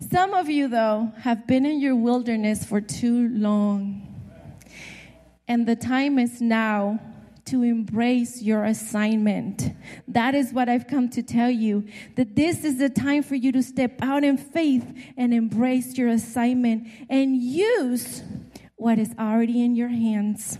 Some 0.00 0.34
of 0.34 0.48
you, 0.48 0.68
though, 0.68 1.12
have 1.20 1.46
been 1.46 1.66
in 1.66 1.80
your 1.80 1.96
wilderness 1.96 2.64
for 2.64 2.80
too 2.80 3.28
long. 3.30 4.06
And 5.48 5.66
the 5.66 5.76
time 5.76 6.18
is 6.18 6.40
now 6.40 7.00
to 7.50 7.62
embrace 7.62 8.42
your 8.42 8.64
assignment. 8.64 9.72
That 10.06 10.34
is 10.34 10.52
what 10.52 10.68
I've 10.68 10.86
come 10.86 11.08
to 11.10 11.22
tell 11.22 11.50
you 11.50 11.86
that 12.16 12.36
this 12.36 12.64
is 12.64 12.78
the 12.78 12.88
time 12.88 13.22
for 13.22 13.34
you 13.34 13.52
to 13.52 13.62
step 13.62 13.98
out 14.02 14.24
in 14.24 14.36
faith 14.36 14.86
and 15.16 15.32
embrace 15.32 15.96
your 15.96 16.08
assignment 16.08 16.88
and 17.08 17.36
use 17.36 18.22
what 18.76 18.98
is 18.98 19.14
already 19.18 19.62
in 19.64 19.76
your 19.76 19.88
hands. 19.88 20.58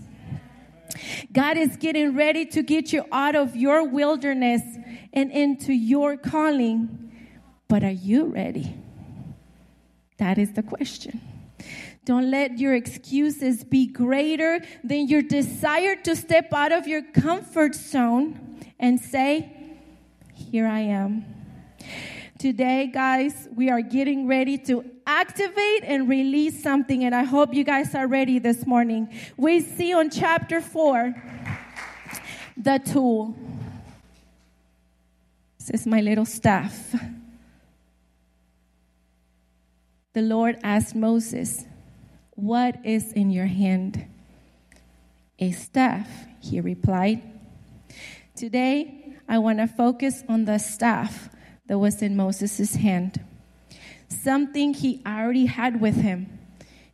God 1.31 1.57
is 1.57 1.77
getting 1.77 2.15
ready 2.15 2.45
to 2.47 2.63
get 2.63 2.91
you 2.91 3.05
out 3.11 3.35
of 3.35 3.55
your 3.55 3.87
wilderness 3.87 4.61
and 5.13 5.31
into 5.31 5.73
your 5.73 6.17
calling. 6.17 7.11
But 7.67 7.83
are 7.83 7.91
you 7.91 8.25
ready? 8.25 8.75
That 10.17 10.37
is 10.37 10.53
the 10.53 10.63
question. 10.63 11.21
Don't 12.09 12.31
let 12.31 12.57
your 12.57 12.73
excuses 12.73 13.63
be 13.63 13.85
greater 13.85 14.61
than 14.83 15.07
your 15.07 15.21
desire 15.21 15.95
to 15.97 16.15
step 16.15 16.51
out 16.51 16.71
of 16.71 16.87
your 16.87 17.03
comfort 17.03 17.75
zone 17.75 18.57
and 18.79 18.99
say, 18.99 19.53
Here 20.33 20.65
I 20.65 20.79
am. 20.79 21.23
Today, 22.39 22.89
guys, 22.91 23.47
we 23.55 23.69
are 23.69 23.81
getting 23.81 24.25
ready 24.25 24.57
to 24.57 24.83
activate 25.05 25.83
and 25.83 26.09
release 26.09 26.63
something, 26.63 27.03
and 27.03 27.13
I 27.13 27.25
hope 27.25 27.53
you 27.53 27.63
guys 27.63 27.93
are 27.93 28.07
ready 28.07 28.39
this 28.39 28.65
morning. 28.65 29.13
We 29.37 29.59
see 29.59 29.93
on 29.93 30.09
chapter 30.09 30.61
4 30.61 31.13
the 32.57 32.79
tool. 32.79 33.35
This 35.59 35.81
is 35.81 35.85
my 35.85 36.01
little 36.01 36.25
staff. 36.25 36.95
The 40.13 40.23
Lord 40.23 40.57
asked 40.63 40.95
Moses, 40.95 41.65
What 42.39 42.85
is 42.85 43.11
in 43.11 43.31
your 43.31 43.47
hand? 43.47 44.05
A 45.39 45.51
staff, 45.51 46.07
he 46.39 46.61
replied. 46.61 47.21
Today, 48.33 49.13
I 49.27 49.39
want 49.39 49.59
to 49.59 49.67
focus 49.67 50.23
on 50.29 50.45
the 50.45 50.57
staff 50.57 51.27
that 51.67 51.77
was 51.77 52.01
in 52.01 52.15
Moses' 52.15 52.75
hand. 52.75 53.19
Something 54.07 54.73
he 54.73 55.01
already 55.05 55.47
had 55.47 55.81
with 55.81 55.95
him. 55.95 56.39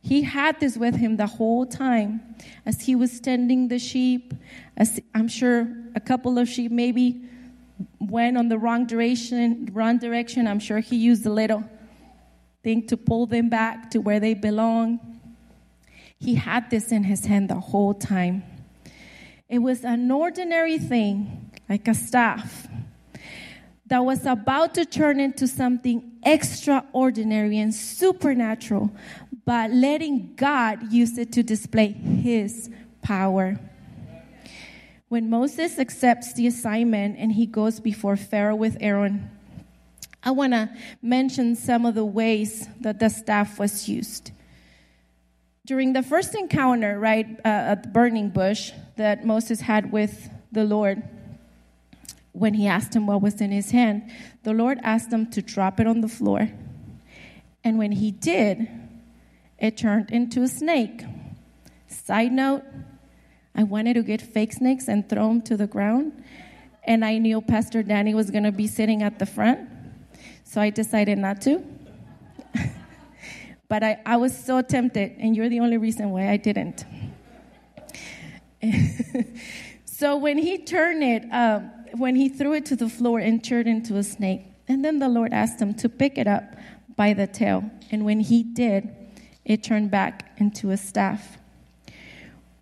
He 0.02 0.22
had 0.22 0.58
this 0.58 0.76
with 0.76 0.96
him 0.96 1.16
the 1.16 1.28
whole 1.28 1.64
time 1.64 2.22
as 2.64 2.80
he 2.80 2.96
was 2.96 3.20
tending 3.20 3.68
the 3.68 3.78
sheep. 3.78 4.34
As 4.76 4.98
I'm 5.14 5.28
sure 5.28 5.68
a 5.94 6.00
couple 6.00 6.40
of 6.40 6.48
sheep 6.48 6.72
maybe 6.72 7.22
went 8.00 8.36
on 8.36 8.48
the 8.48 8.58
wrong 8.58 8.84
direction, 8.84 9.70
wrong 9.72 9.98
direction. 9.98 10.48
I'm 10.48 10.58
sure 10.58 10.80
he 10.80 10.96
used 10.96 11.24
a 11.24 11.30
little 11.30 11.62
thing 12.64 12.84
to 12.88 12.96
pull 12.96 13.26
them 13.26 13.48
back 13.48 13.92
to 13.92 14.00
where 14.00 14.18
they 14.18 14.34
belong. 14.34 15.15
He 16.18 16.34
had 16.34 16.70
this 16.70 16.92
in 16.92 17.04
his 17.04 17.26
hand 17.26 17.50
the 17.50 17.60
whole 17.60 17.94
time. 17.94 18.42
It 19.48 19.58
was 19.58 19.84
an 19.84 20.10
ordinary 20.10 20.78
thing, 20.78 21.50
like 21.68 21.86
a 21.88 21.94
staff 21.94 22.66
that 23.86 24.04
was 24.04 24.26
about 24.26 24.74
to 24.74 24.84
turn 24.84 25.20
into 25.20 25.46
something 25.46 26.12
extraordinary 26.24 27.58
and 27.58 27.72
supernatural, 27.72 28.90
but 29.44 29.70
letting 29.70 30.34
God 30.34 30.92
use 30.92 31.16
it 31.18 31.32
to 31.32 31.42
display 31.42 31.88
His 31.88 32.68
power. 33.02 33.60
When 35.08 35.30
Moses 35.30 35.78
accepts 35.78 36.32
the 36.32 36.48
assignment 36.48 37.16
and 37.16 37.30
he 37.30 37.46
goes 37.46 37.78
before 37.78 38.16
Pharaoh 38.16 38.56
with 38.56 38.76
Aaron, 38.80 39.30
I 40.24 40.32
want 40.32 40.52
to 40.52 40.68
mention 41.00 41.54
some 41.54 41.86
of 41.86 41.94
the 41.94 42.04
ways 42.04 42.68
that 42.80 42.98
the 42.98 43.08
staff 43.08 43.60
was 43.60 43.88
used. 43.88 44.32
During 45.66 45.94
the 45.94 46.02
first 46.04 46.36
encounter, 46.36 46.96
right, 46.96 47.26
uh, 47.44 47.74
at 47.74 47.82
the 47.82 47.88
burning 47.88 48.28
bush 48.28 48.70
that 48.94 49.26
Moses 49.26 49.60
had 49.60 49.90
with 49.90 50.30
the 50.52 50.62
Lord, 50.62 51.02
when 52.30 52.54
he 52.54 52.68
asked 52.68 52.94
him 52.94 53.08
what 53.08 53.20
was 53.20 53.40
in 53.40 53.50
his 53.50 53.72
hand, 53.72 54.08
the 54.44 54.52
Lord 54.52 54.78
asked 54.84 55.12
him 55.12 55.28
to 55.32 55.42
drop 55.42 55.80
it 55.80 55.88
on 55.88 56.02
the 56.02 56.08
floor. 56.08 56.48
And 57.64 57.78
when 57.78 57.90
he 57.90 58.12
did, 58.12 58.68
it 59.58 59.76
turned 59.76 60.12
into 60.12 60.44
a 60.44 60.48
snake. 60.48 61.02
Side 61.88 62.30
note, 62.30 62.62
I 63.52 63.64
wanted 63.64 63.94
to 63.94 64.04
get 64.04 64.22
fake 64.22 64.52
snakes 64.52 64.86
and 64.86 65.08
throw 65.08 65.26
them 65.26 65.42
to 65.42 65.56
the 65.56 65.66
ground. 65.66 66.22
And 66.84 67.04
I 67.04 67.18
knew 67.18 67.40
Pastor 67.40 67.82
Danny 67.82 68.14
was 68.14 68.30
going 68.30 68.44
to 68.44 68.52
be 68.52 68.68
sitting 68.68 69.02
at 69.02 69.18
the 69.18 69.26
front. 69.26 69.68
So 70.44 70.60
I 70.60 70.70
decided 70.70 71.18
not 71.18 71.40
to. 71.42 71.75
But 73.68 73.82
I, 73.82 74.00
I 74.06 74.16
was 74.16 74.36
so 74.36 74.62
tempted, 74.62 75.12
and 75.18 75.36
you're 75.36 75.48
the 75.48 75.60
only 75.60 75.78
reason 75.78 76.10
why 76.10 76.28
I 76.30 76.36
didn't. 76.36 76.84
so 79.84 80.16
when 80.16 80.38
he 80.38 80.58
turned 80.58 81.02
it, 81.02 81.24
um, 81.32 81.70
when 81.98 82.16
he 82.16 82.28
threw 82.28 82.54
it 82.54 82.66
to 82.66 82.76
the 82.76 82.88
floor 82.88 83.18
and 83.18 83.42
turned 83.42 83.68
into 83.68 83.96
a 83.96 84.02
snake. 84.02 84.46
And 84.68 84.84
then 84.84 84.98
the 84.98 85.08
Lord 85.08 85.32
asked 85.32 85.60
him 85.60 85.74
to 85.74 85.88
pick 85.88 86.18
it 86.18 86.26
up 86.26 86.56
by 86.96 87.12
the 87.12 87.26
tail. 87.26 87.70
And 87.90 88.04
when 88.04 88.20
he 88.20 88.42
did, 88.42 88.94
it 89.44 89.62
turned 89.62 89.90
back 89.90 90.32
into 90.38 90.70
a 90.70 90.76
staff. 90.76 91.38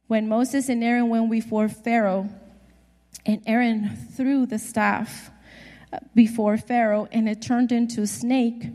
When 0.07 0.29
Moses 0.29 0.69
and 0.69 0.85
Aaron 0.85 1.09
went 1.09 1.31
before 1.31 1.69
Pharaoh, 1.69 2.29
and 3.27 3.41
Aaron 3.47 3.97
threw 4.15 4.45
the 4.45 4.59
staff 4.59 5.31
uh, 5.93 5.99
before 6.15 6.59
Pharaoh, 6.59 7.09
and 7.11 7.29
it 7.29 7.41
turned 7.41 7.73
into 7.73 8.03
a 8.03 8.07
snake. 8.07 8.67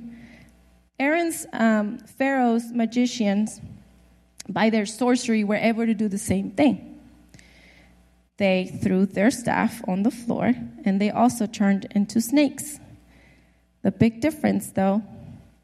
Aaron's, 0.99 1.45
um, 1.53 1.99
Pharaoh's 1.99 2.71
magicians, 2.73 3.61
by 4.47 4.69
their 4.69 4.85
sorcery, 4.85 5.43
were 5.43 5.55
able 5.55 5.85
to 5.85 5.93
do 5.93 6.07
the 6.07 6.17
same 6.17 6.51
thing. 6.51 6.99
They 8.37 8.79
threw 8.81 9.05
their 9.05 9.31
staff 9.31 9.81
on 9.87 10.03
the 10.03 10.11
floor 10.11 10.53
and 10.85 10.99
they 10.99 11.09
also 11.09 11.45
turned 11.45 11.85
into 11.91 12.21
snakes. 12.21 12.79
The 13.81 13.91
big 13.91 14.21
difference, 14.21 14.71
though, 14.71 15.03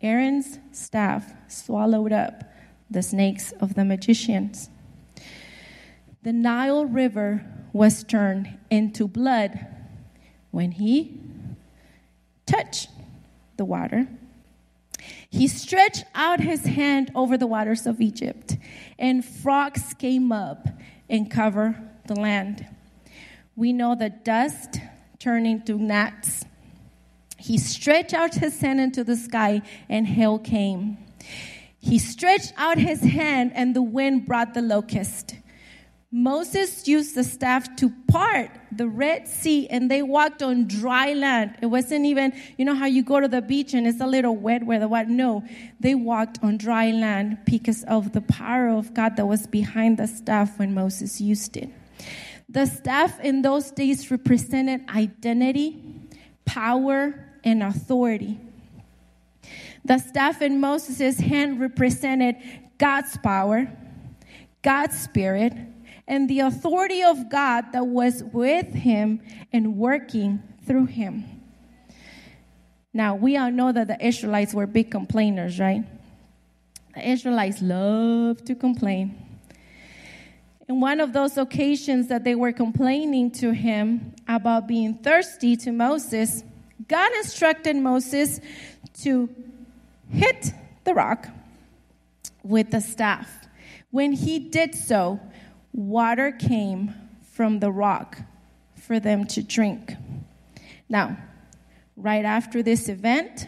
Aaron's 0.01 0.60
staff 0.72 1.34
swallowed 1.48 2.12
up 2.12 2.44
the 2.89 3.01
snakes 3.01 3.51
of 3.54 3.75
the 3.75 3.86
magicians. 3.86 4.70
The 6.24 6.34
Nile 6.34 6.86
River 6.86 7.46
was 7.72 8.04
turned 8.04 8.58
into 8.70 9.08
blood 9.08 9.68
when 10.51 10.72
he 10.72 11.20
touched 12.46 12.89
the 13.58 13.65
water. 13.65 14.08
He 15.36 15.50
stretched 15.50 16.06
out 16.15 16.39
his 16.39 16.63
hand 16.63 17.12
over 17.13 17.38
the 17.38 17.46
waters 17.46 17.86
of 17.86 18.00
Egypt, 18.00 18.56
and 18.98 19.24
frogs 19.24 19.94
came 19.94 20.32
up 20.32 20.65
and 21.10 21.30
covered 21.30 21.75
the 22.08 22.15
land. 22.15 22.65
We 23.58 23.74
know 23.74 23.96
the 23.96 24.10
dust 24.10 24.80
turning 25.20 25.62
to 25.63 25.77
gnats. 25.77 26.46
He 27.38 27.58
stretched 27.58 28.13
out 28.13 28.36
his 28.36 28.62
hand 28.62 28.80
into 28.80 29.04
the 29.04 29.18
sky, 29.18 29.62
and 29.89 30.08
hail 30.08 30.39
came. 30.39 31.00
He 31.80 32.00
stretched 32.00 32.54
out 32.56 32.77
his 32.77 33.01
hand, 33.01 33.51
and 33.56 33.75
the 33.75 33.82
wind 33.82 34.25
brought 34.25 34.54
the 34.54 34.62
locust. 34.62 35.36
Moses 36.15 36.88
used 36.88 37.13
the 37.13 37.25
staff 37.25 37.75
to 37.75 37.89
part 38.07 38.50
the 38.72 38.88
Red 38.88 39.27
Sea 39.27 39.67
and 39.67 39.91
they 39.91 40.01
walked 40.01 40.41
on 40.41 40.65
dry 40.65 41.12
land. 41.12 41.57
It 41.62 41.65
wasn't 41.65 42.05
even, 42.05 42.31
you 42.57 42.63
know 42.63 42.74
how 42.74 42.86
you 42.86 43.03
go 43.03 43.19
to 43.19 43.27
the 43.27 43.41
beach 43.41 43.74
and 43.74 43.86
it's 43.86 44.00
a 44.00 44.07
little 44.07 44.34
wet 44.34 44.65
where 44.65 44.79
the 44.79 44.88
water, 44.88 45.10
no. 45.10 45.43
They 45.81 45.93
walked 45.93 46.39
on 46.41 46.55
dry 46.55 46.91
land 46.91 47.39
because 47.43 47.84
of 47.84 48.13
the 48.13 48.22
power 48.22 48.69
of 48.69 48.93
God 48.93 49.17
that 49.17 49.25
was 49.25 49.45
behind 49.45 49.98
the 49.98 50.07
staff 50.07 50.57
when 50.57 50.74
Moses 50.74 51.19
used 51.19 51.57
it. 51.57 51.67
The 52.48 52.65
staff 52.65 53.19
in 53.19 53.41
those 53.41 53.72
days 53.72 54.10
represented 54.10 54.89
identity, 54.89 55.84
power, 56.45 57.27
and 57.43 57.62
authority. 57.62 58.39
The 59.84 59.98
staff 59.98 60.41
in 60.41 60.62
Moses' 60.62 61.19
hand 61.19 61.60
represented 61.60 62.38
God's 62.77 63.17
power, 63.17 63.67
God's 64.62 64.98
spirit, 64.98 65.51
and 66.07 66.29
the 66.29 66.41
authority 66.41 67.03
of 67.03 67.29
God 67.29 67.71
that 67.74 67.88
was 67.88 68.24
with 68.24 68.74
him 68.74 69.21
and 69.51 69.77
working 69.77 70.41
through 70.65 70.85
him. 70.85 71.25
Now, 72.93 73.15
we 73.15 73.35
all 73.38 73.51
know 73.51 73.71
that 73.71 73.88
the 73.88 74.05
Israelites 74.05 74.53
were 74.53 74.67
big 74.67 74.89
complainers, 74.89 75.59
right? 75.59 75.83
The 76.93 77.09
Israelites 77.09 77.62
love 77.62 78.43
to 78.45 78.55
complain. 78.55 79.21
In 80.67 80.79
one 80.79 81.00
of 81.00 81.13
those 81.13 81.38
occasions 81.38 82.07
that 82.07 82.24
they 82.24 82.35
were 82.35 82.51
complaining 82.51 83.31
to 83.31 83.51
him 83.51 84.15
about 84.27 84.67
being 84.67 84.95
thirsty 84.95 85.55
to 85.57 85.71
Moses, 85.71 86.43
God 86.88 87.12
instructed 87.17 87.75
Moses 87.75 88.39
to 89.01 89.29
hit 90.09 90.53
the 90.83 90.93
rock 90.93 91.27
with 92.43 92.71
the 92.71 92.81
staff. 92.81 93.47
When 93.91 94.13
he 94.13 94.39
did 94.39 94.74
so, 94.74 95.19
water 95.75 96.32
came 96.32 96.94
from 97.34 97.60
the 97.60 97.70
rock 97.70 98.17
for 98.75 99.00
them 99.00 99.25
to 99.25 99.44
drink. 99.44 99.94
Now, 100.88 101.17
right 101.98 102.23
after 102.23 102.63
this 102.63 102.88
event, 102.88 103.47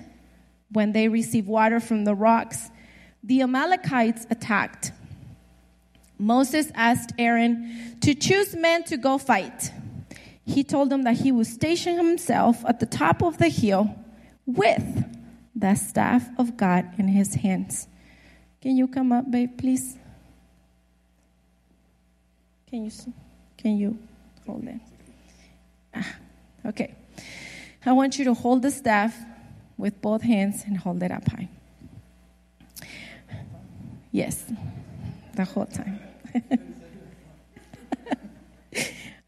when 0.71 0.91
they 0.91 1.07
received 1.07 1.47
water 1.47 1.79
from 1.79 2.03
the 2.03 2.13
rocks, 2.13 2.69
the 3.23 3.41
Amalekites 3.41 4.27
attacked. 4.29 4.91
Moses 6.19 6.69
asked 6.75 7.13
Aaron 7.17 7.97
to 8.01 8.13
choose 8.13 8.55
men 8.55 8.83
to 8.85 8.97
go 8.97 9.17
fight. 9.17 9.71
He 10.45 10.63
told 10.63 10.89
them 10.89 11.03
that 11.03 11.17
he 11.17 11.31
would 11.31 11.47
station 11.47 11.95
himself 11.95 12.65
at 12.65 12.79
the 12.79 12.85
top 12.85 13.21
of 13.21 13.37
the 13.37 13.49
hill 13.49 13.95
with 14.45 15.05
the 15.55 15.75
staff 15.75 16.27
of 16.37 16.57
God 16.57 16.87
in 16.97 17.07
his 17.07 17.35
hands. 17.35 17.87
Can 18.61 18.75
you 18.75 18.87
come 18.87 19.11
up, 19.11 19.29
babe, 19.29 19.57
please? 19.57 19.97
Can 22.69 22.83
you 22.85 22.91
can 23.57 23.77
you 23.77 23.97
hold 24.45 24.67
it? 24.67 24.79
Ah, 25.95 26.15
okay. 26.65 26.93
I 27.85 27.93
want 27.93 28.19
you 28.19 28.25
to 28.25 28.33
hold 28.33 28.61
the 28.61 28.71
staff 28.71 29.15
with 29.77 30.01
both 30.01 30.21
hands 30.21 30.63
and 30.65 30.77
hold 30.77 31.01
it 31.01 31.11
up 31.11 31.25
high. 31.29 31.47
Yes, 34.11 34.51
the 35.35 35.45
whole 35.45 35.65
time. 35.65 35.99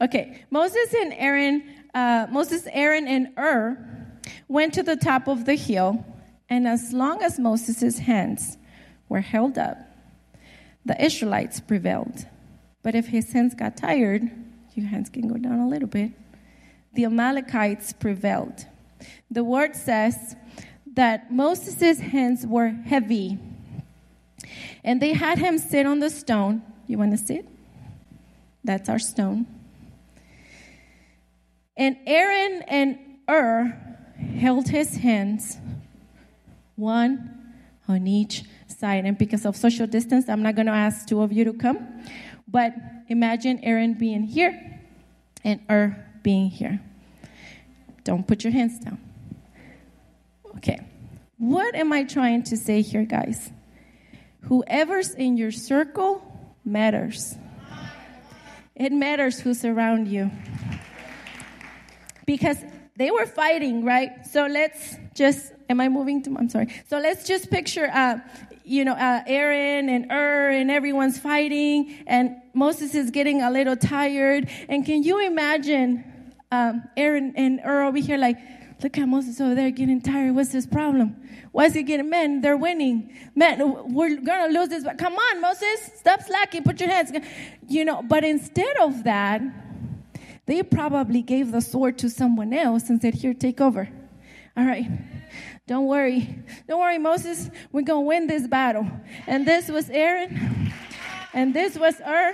okay, 0.02 0.44
Moses 0.52 0.94
and 0.94 1.14
Aaron, 1.14 1.64
uh, 1.94 2.28
Moses, 2.30 2.68
Aaron, 2.74 3.08
and 3.08 3.30
Ur 3.38 3.78
went 4.50 4.74
to 4.74 4.84
the 4.84 4.98
top 4.98 5.30
of 5.30 5.46
the 5.46 5.56
hill, 5.56 6.04
and 6.50 6.68
as 6.68 6.92
long 6.92 7.24
as 7.24 7.40
Moses' 7.40 8.00
hands 8.00 8.58
were 9.08 9.22
held 9.22 9.58
up, 9.58 9.78
the 10.86 11.02
Israelites 11.02 11.62
prevailed. 11.62 12.26
But 12.82 12.96
if 12.96 13.08
his 13.08 13.32
hands 13.32 13.56
got 13.56 13.78
tired, 13.78 14.30
your 14.74 14.88
hands 14.88 15.10
can 15.10 15.28
go 15.28 15.36
down 15.36 15.60
a 15.60 15.68
little 15.68 15.88
bit. 15.88 16.12
The 16.94 17.06
Amalekites 17.06 17.94
prevailed. 17.94 18.66
The 19.30 19.44
word 19.44 19.76
says 19.76 20.36
that 20.94 21.32
Moses' 21.32 22.00
hands 22.00 22.46
were 22.46 22.70
heavy. 22.70 23.38
And 24.84 25.02
they 25.02 25.14
had 25.14 25.38
him 25.38 25.58
sit 25.58 25.86
on 25.86 26.00
the 26.00 26.10
stone. 26.10 26.62
You 26.88 26.98
want 26.98 27.12
to 27.12 27.18
sit? 27.18 27.48
That's 28.64 28.90
our 28.90 29.00
stone. 29.00 29.46
And 31.78 31.98
Aaron 32.06 32.64
and 32.64 33.00
Ur 33.30 33.78
held 34.40 34.68
his 34.68 34.98
hands, 34.98 35.58
one 36.76 37.54
on 37.88 38.06
each 38.08 38.44
side. 38.68 39.06
And 39.06 39.18
because 39.18 39.46
of 39.46 39.56
social 39.56 39.88
distance, 39.88 40.28
I'm 40.28 40.44
not 40.44 40.56
going 40.56 40.66
to 40.68 40.74
ask 40.74 41.08
two 41.08 41.22
of 41.22 41.32
you 41.32 41.46
to 41.46 41.54
come. 41.54 42.04
But 42.52 42.74
imagine 43.08 43.60
Aaron 43.64 43.94
being 43.94 44.24
here 44.24 44.82
and 45.44 45.62
Ur 45.70 45.96
being 46.24 46.50
here. 46.50 46.82
Don't 48.04 48.26
put 48.26 48.44
your 48.44 48.54
hands 48.54 48.80
down. 48.80 49.00
Okay. 50.58 50.80
What 51.38 51.76
am 51.76 51.94
I 51.94 52.04
trying 52.04 52.44
to 52.44 52.58
say 52.58 52.82
here, 52.82 53.06
guys? 53.06 53.52
Whoever's 54.42 55.14
in 55.14 55.38
your 55.38 55.52
circle 55.52 56.22
matters. 56.66 57.36
It 58.76 58.92
matters 58.92 59.40
who's 59.40 59.64
around 59.64 60.08
you. 60.08 60.32
Because 62.26 62.58
they 62.98 63.12
were 63.12 63.26
fighting, 63.26 63.86
right? 63.86 64.26
So 64.28 64.48
let's 64.48 64.96
just, 65.14 65.54
am 65.70 65.80
I 65.82 65.90
moving 65.90 66.24
to, 66.24 66.36
I'm 66.38 66.50
sorry. 66.50 66.68
So 66.90 67.00
let's 67.00 67.28
just 67.28 67.50
picture, 67.50 67.90
uh, 67.94 68.20
you 68.70 68.86
know, 68.86 68.94
uh, 68.94 69.24
Aaron 69.26 69.90
and 69.90 70.12
Ur 70.12 70.52
and 70.52 70.70
everyone's 70.70 71.18
fighting, 71.18 72.04
and 72.06 72.36
Moses 72.54 72.94
is 72.94 73.10
getting 73.10 73.42
a 73.42 73.50
little 73.50 73.76
tired. 73.76 74.48
And 74.70 74.86
can 74.86 75.02
you 75.02 75.26
imagine 75.26 76.34
um, 76.52 76.84
Aaron 76.96 77.34
and 77.36 77.60
Ur 77.66 77.84
over 77.84 77.98
here, 77.98 78.18
like, 78.18 78.38
look 78.84 78.98
at 78.98 79.08
Moses 79.08 79.42
over 79.42 79.56
there 79.56 79.72
getting 79.72 80.02
tired. 80.02 80.36
What's 80.36 80.52
his 80.52 80.68
problem? 80.68 81.16
Why 81.52 81.66
is 81.66 81.74
he 81.74 81.82
getting, 81.82 82.12
man, 82.12 82.42
they're 82.42 82.58
winning. 82.58 83.12
Man, 83.34 83.94
we're 83.94 84.16
going 84.18 84.54
to 84.54 84.60
lose 84.60 84.70
this. 84.70 84.86
Come 84.98 85.16
on, 85.16 85.42
Moses, 85.42 85.92
stop 85.98 86.22
slacking, 86.22 86.64
put 86.64 86.80
your 86.80 86.90
hands. 86.90 87.12
You 87.68 87.86
know, 87.86 88.04
but 88.04 88.24
instead 88.24 88.78
of 88.78 89.04
that, 89.04 89.42
they 90.46 90.62
probably 90.62 91.24
gave 91.24 91.52
the 91.52 91.62
sword 91.62 91.98
to 92.00 92.10
someone 92.10 92.54
else 92.54 92.90
and 92.90 93.02
said, 93.02 93.16
here, 93.16 93.34
take 93.34 93.60
over. 93.60 93.90
All 94.56 94.66
right. 94.66 94.88
Don't 95.70 95.86
worry. 95.86 96.28
Don't 96.68 96.80
worry, 96.80 96.98
Moses. 96.98 97.48
We're 97.72 97.84
going 97.84 98.04
to 98.04 98.08
win 98.08 98.26
this 98.26 98.48
battle. 98.48 98.90
And 99.28 99.46
this 99.46 99.70
was 99.70 99.88
Aaron. 99.92 100.74
And 101.32 101.54
this 101.54 101.78
was 101.78 102.02
Ur. 102.02 102.34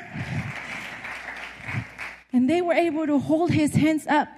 And 2.32 2.50
they 2.50 2.62
were 2.62 2.76
able 2.76 3.06
to 3.06 3.20
hold 3.20 3.52
his 3.52 3.76
hands 3.76 4.08
up. 4.08 4.30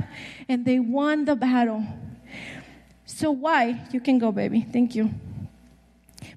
And 0.49 0.65
they 0.65 0.79
won 0.79 1.25
the 1.25 1.35
battle. 1.35 1.85
So, 3.05 3.29
why? 3.29 3.87
You 3.91 3.99
can 3.99 4.17
go, 4.17 4.31
baby. 4.31 4.61
Thank 4.61 4.95
you. 4.95 5.11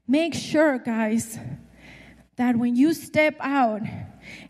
Make 0.06 0.34
sure, 0.34 0.78
guys, 0.78 1.38
that 2.36 2.56
when 2.56 2.76
you 2.76 2.92
step 2.92 3.36
out 3.40 3.80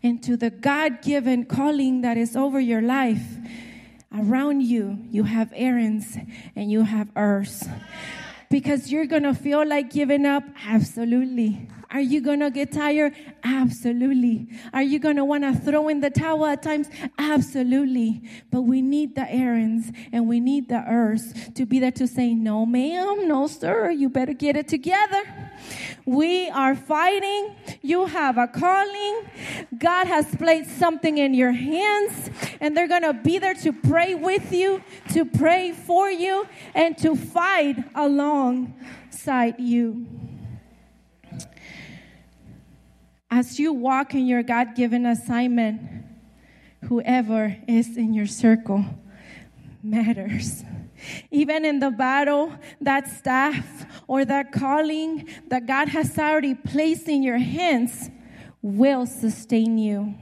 into 0.01 0.35
the 0.35 0.49
God 0.49 1.01
given 1.01 1.45
calling 1.45 2.01
that 2.01 2.17
is 2.17 2.35
over 2.35 2.59
your 2.59 2.81
life, 2.81 3.23
Around 4.13 4.63
you, 4.63 4.99
you 5.09 5.23
have 5.23 5.53
Aarons 5.55 6.17
and 6.55 6.69
you 6.69 6.83
have 6.83 7.13
Urs. 7.13 7.67
Because 8.49 8.91
you're 8.91 9.05
going 9.05 9.23
to 9.23 9.33
feel 9.33 9.65
like 9.65 9.89
giving 9.91 10.25
up? 10.25 10.43
Absolutely. 10.67 11.69
Are 11.91 11.99
you 11.99 12.21
going 12.21 12.39
to 12.39 12.49
get 12.49 12.71
tired? 12.71 13.13
Absolutely. 13.43 14.47
Are 14.73 14.81
you 14.81 14.97
going 14.97 15.17
to 15.17 15.25
want 15.25 15.43
to 15.43 15.53
throw 15.53 15.89
in 15.89 15.99
the 15.99 16.09
towel 16.09 16.45
at 16.45 16.63
times? 16.63 16.87
Absolutely. 17.17 18.21
But 18.49 18.61
we 18.61 18.81
need 18.81 19.15
the 19.15 19.29
Aarons 19.29 19.91
and 20.13 20.27
we 20.27 20.39
need 20.39 20.69
the 20.69 20.83
Urs 20.89 21.53
to 21.55 21.65
be 21.65 21.79
there 21.79 21.91
to 21.91 22.07
say, 22.07 22.33
no, 22.33 22.65
ma'am, 22.65 23.27
no, 23.27 23.47
sir, 23.47 23.91
you 23.91 24.09
better 24.09 24.33
get 24.33 24.55
it 24.55 24.69
together. 24.69 25.21
We 26.05 26.49
are 26.49 26.75
fighting. 26.75 27.55
You 27.81 28.05
have 28.05 28.37
a 28.37 28.47
calling. 28.47 29.29
God 29.77 30.07
has 30.07 30.33
placed 30.35 30.77
something 30.77 31.17
in 31.17 31.33
your 31.33 31.51
hands, 31.51 32.29
and 32.59 32.75
they're 32.75 32.87
going 32.87 33.03
to 33.03 33.13
be 33.13 33.37
there 33.37 33.53
to 33.55 33.73
pray 33.73 34.15
with 34.15 34.51
you, 34.51 34.81
to 35.09 35.25
pray 35.25 35.73
for 35.73 36.09
you, 36.09 36.47
and 36.73 36.97
to 36.99 37.15
fight 37.15 37.77
alongside 37.95 39.59
you. 39.59 40.07
As 43.33 43.57
you 43.57 43.71
walk 43.71 44.13
in 44.13 44.27
your 44.27 44.43
God 44.43 44.75
given 44.75 45.05
assignment, 45.05 45.81
whoever 46.83 47.55
is 47.65 47.95
in 47.95 48.13
your 48.13 48.27
circle 48.27 48.83
matters. 49.81 50.65
Even 51.31 51.63
in 51.63 51.79
the 51.79 51.91
battle, 51.91 52.53
that 52.81 53.07
staff 53.07 53.85
or 54.05 54.25
that 54.25 54.51
calling 54.51 55.29
that 55.47 55.65
God 55.65 55.87
has 55.87 56.19
already 56.19 56.53
placed 56.53 57.07
in 57.07 57.23
your 57.23 57.37
hands 57.37 58.09
will 58.61 59.05
sustain 59.05 59.77
you. 59.77 60.13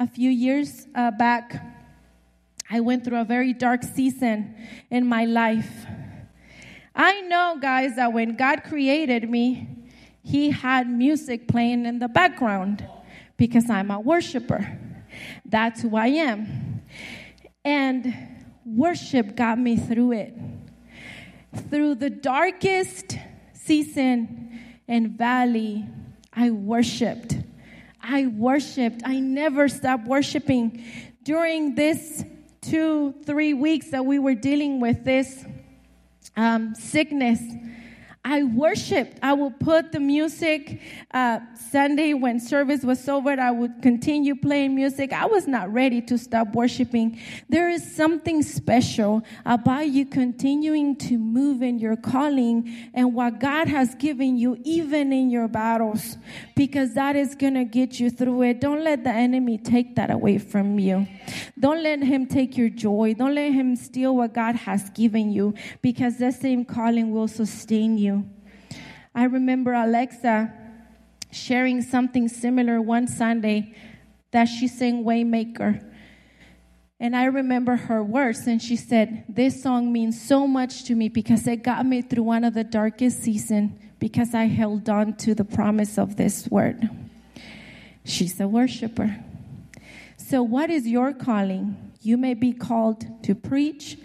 A 0.00 0.08
few 0.08 0.30
years 0.30 0.88
uh, 0.96 1.12
back, 1.12 1.64
I 2.68 2.80
went 2.80 3.04
through 3.04 3.20
a 3.20 3.24
very 3.24 3.52
dark 3.52 3.84
season 3.84 4.56
in 4.90 5.06
my 5.06 5.26
life. 5.26 5.86
I 6.94 7.20
know, 7.20 7.56
guys, 7.62 7.94
that 7.94 8.12
when 8.12 8.34
God 8.36 8.64
created 8.64 9.30
me, 9.30 9.77
He 10.28 10.50
had 10.50 10.90
music 10.90 11.48
playing 11.48 11.86
in 11.86 12.00
the 12.00 12.06
background 12.06 12.86
because 13.38 13.70
I'm 13.70 13.90
a 13.90 13.98
worshiper. 13.98 14.78
That's 15.46 15.80
who 15.80 15.96
I 15.96 16.08
am. 16.08 16.82
And 17.64 18.14
worship 18.62 19.36
got 19.36 19.58
me 19.58 19.78
through 19.78 20.12
it. 20.12 20.34
Through 21.70 21.94
the 21.94 22.10
darkest 22.10 23.16
season 23.54 24.60
and 24.86 25.16
valley, 25.16 25.86
I 26.34 26.50
worshiped. 26.50 27.38
I 28.02 28.26
worshiped. 28.26 29.00
I 29.06 29.20
never 29.20 29.66
stopped 29.66 30.06
worshiping. 30.06 30.84
During 31.22 31.74
this 31.74 32.22
two, 32.60 33.14
three 33.24 33.54
weeks 33.54 33.92
that 33.92 34.04
we 34.04 34.18
were 34.18 34.34
dealing 34.34 34.78
with 34.78 35.06
this 35.06 35.46
um, 36.36 36.74
sickness, 36.74 37.40
I 38.30 38.42
worshiped. 38.42 39.18
I 39.22 39.32
would 39.32 39.58
put 39.58 39.90
the 39.90 40.00
music. 40.00 40.82
Uh, 41.12 41.40
Sunday, 41.70 42.12
when 42.12 42.38
service 42.38 42.84
was 42.84 43.08
over, 43.08 43.30
I 43.30 43.50
would 43.50 43.80
continue 43.80 44.34
playing 44.34 44.74
music. 44.74 45.14
I 45.14 45.24
was 45.24 45.48
not 45.48 45.72
ready 45.72 46.02
to 46.02 46.18
stop 46.18 46.54
worshiping. 46.54 47.18
There 47.48 47.70
is 47.70 47.96
something 47.96 48.42
special 48.42 49.22
about 49.46 49.88
you 49.88 50.04
continuing 50.04 50.96
to 50.96 51.16
move 51.16 51.62
in 51.62 51.78
your 51.78 51.96
calling 51.96 52.90
and 52.92 53.14
what 53.14 53.40
God 53.40 53.66
has 53.68 53.94
given 53.94 54.36
you, 54.36 54.58
even 54.62 55.10
in 55.10 55.30
your 55.30 55.48
battles, 55.48 56.18
because 56.54 56.92
that 56.94 57.16
is 57.16 57.34
going 57.34 57.54
to 57.54 57.64
get 57.64 57.98
you 57.98 58.10
through 58.10 58.42
it. 58.42 58.60
Don't 58.60 58.84
let 58.84 59.04
the 59.04 59.10
enemy 59.10 59.56
take 59.56 59.96
that 59.96 60.10
away 60.10 60.36
from 60.36 60.78
you. 60.78 61.06
Don't 61.58 61.82
let 61.82 62.02
him 62.02 62.26
take 62.26 62.58
your 62.58 62.68
joy. 62.68 63.14
Don't 63.16 63.34
let 63.34 63.52
him 63.52 63.74
steal 63.74 64.14
what 64.14 64.34
God 64.34 64.54
has 64.54 64.90
given 64.90 65.32
you, 65.32 65.54
because 65.80 66.18
the 66.18 66.30
same 66.30 66.66
calling 66.66 67.10
will 67.10 67.28
sustain 67.28 67.96
you. 67.96 68.17
I 69.18 69.24
remember 69.24 69.72
Alexa 69.72 70.52
sharing 71.32 71.82
something 71.82 72.28
similar 72.28 72.80
one 72.80 73.08
Sunday 73.08 73.74
that 74.30 74.44
she 74.44 74.68
sang 74.68 75.02
Waymaker. 75.02 75.84
And 77.00 77.16
I 77.16 77.24
remember 77.24 77.74
her 77.74 78.00
words, 78.00 78.46
and 78.46 78.62
she 78.62 78.76
said, 78.76 79.24
This 79.28 79.60
song 79.60 79.92
means 79.92 80.22
so 80.22 80.46
much 80.46 80.84
to 80.84 80.94
me 80.94 81.08
because 81.08 81.48
it 81.48 81.64
got 81.64 81.84
me 81.84 82.00
through 82.00 82.22
one 82.22 82.44
of 82.44 82.54
the 82.54 82.62
darkest 82.62 83.20
seasons 83.20 83.72
because 83.98 84.34
I 84.34 84.44
held 84.44 84.88
on 84.88 85.16
to 85.16 85.34
the 85.34 85.44
promise 85.44 85.98
of 85.98 86.14
this 86.14 86.46
word. 86.46 86.88
She's 88.04 88.38
a 88.38 88.46
worshiper. 88.46 89.16
So, 90.16 90.44
what 90.44 90.70
is 90.70 90.86
your 90.86 91.12
calling? 91.12 91.92
You 92.02 92.18
may 92.18 92.34
be 92.34 92.52
called 92.52 93.24
to 93.24 93.34
preach, 93.34 93.98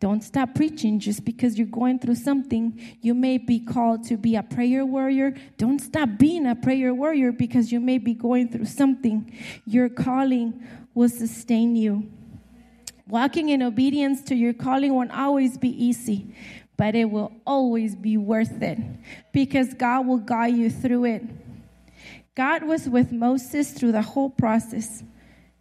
don't 0.00 0.22
stop 0.22 0.54
preaching 0.54 1.00
just 1.00 1.24
because 1.24 1.58
you're 1.58 1.66
going 1.66 1.98
through 1.98 2.14
something. 2.14 2.80
You 3.00 3.14
may 3.14 3.36
be 3.36 3.58
called 3.58 4.04
to 4.04 4.16
be 4.16 4.36
a 4.36 4.44
prayer 4.44 4.86
warrior. 4.86 5.34
Don't 5.56 5.80
stop 5.80 6.10
being 6.18 6.46
a 6.46 6.54
prayer 6.54 6.94
warrior 6.94 7.32
because 7.32 7.72
you 7.72 7.80
may 7.80 7.98
be 7.98 8.14
going 8.14 8.48
through 8.48 8.66
something. 8.66 9.32
Your 9.66 9.88
calling 9.88 10.64
will 10.94 11.08
sustain 11.08 11.74
you. 11.74 12.08
Walking 13.08 13.48
in 13.48 13.60
obedience 13.62 14.22
to 14.24 14.36
your 14.36 14.52
calling 14.52 14.94
won't 14.94 15.10
always 15.10 15.58
be 15.58 15.70
easy, 15.70 16.32
but 16.76 16.94
it 16.94 17.06
will 17.06 17.32
always 17.44 17.96
be 17.96 18.16
worth 18.16 18.62
it 18.62 18.78
because 19.32 19.74
God 19.74 20.06
will 20.06 20.18
guide 20.18 20.54
you 20.54 20.70
through 20.70 21.06
it. 21.06 21.22
God 22.36 22.62
was 22.62 22.88
with 22.88 23.10
Moses 23.10 23.72
through 23.72 23.92
the 23.92 24.02
whole 24.02 24.30
process 24.30 25.02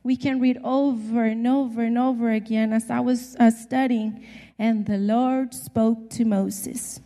we 0.07 0.15
can 0.15 0.39
read 0.39 0.57
over 0.63 1.25
and 1.25 1.45
over 1.45 1.83
and 1.83 1.97
over 1.97 2.31
again 2.31 2.71
as 2.71 2.89
I 2.89 3.01
was 3.01 3.35
uh, 3.41 3.51
studying. 3.51 4.25
And 4.57 4.85
the 4.85 4.97
Lord 4.97 5.53
spoke 5.53 6.09
to 6.11 6.23
Moses. 6.23 7.01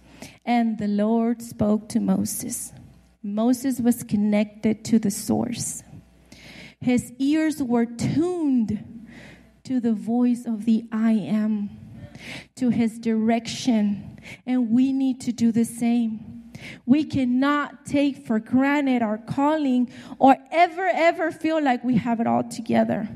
And 0.45 0.77
the 0.77 0.87
Lord 0.87 1.41
spoke 1.41 1.89
to 1.89 1.99
Moses. 1.99 2.73
Moses 3.23 3.79
was 3.79 4.03
connected 4.03 4.85
to 4.85 4.99
the 4.99 5.09
source. 5.09 5.81
His 6.79 7.11
ears 7.17 7.63
were 7.63 7.87
tuned 7.87 9.07
to 9.63 9.79
the 9.79 9.93
voice 9.93 10.45
of 10.45 10.65
the 10.65 10.85
I 10.91 11.13
am, 11.13 11.71
to 12.57 12.69
his 12.69 12.99
direction. 12.99 14.19
And 14.45 14.69
we 14.69 14.93
need 14.93 15.21
to 15.21 15.31
do 15.31 15.51
the 15.51 15.65
same. 15.65 16.40
We 16.85 17.03
cannot 17.03 17.85
take 17.85 18.25
for 18.25 18.39
granted 18.39 19.01
our 19.01 19.17
calling 19.17 19.89
or 20.19 20.37
ever, 20.51 20.89
ever 20.93 21.31
feel 21.31 21.61
like 21.61 21.83
we 21.83 21.97
have 21.97 22.19
it 22.19 22.27
all 22.27 22.43
together. 22.43 23.09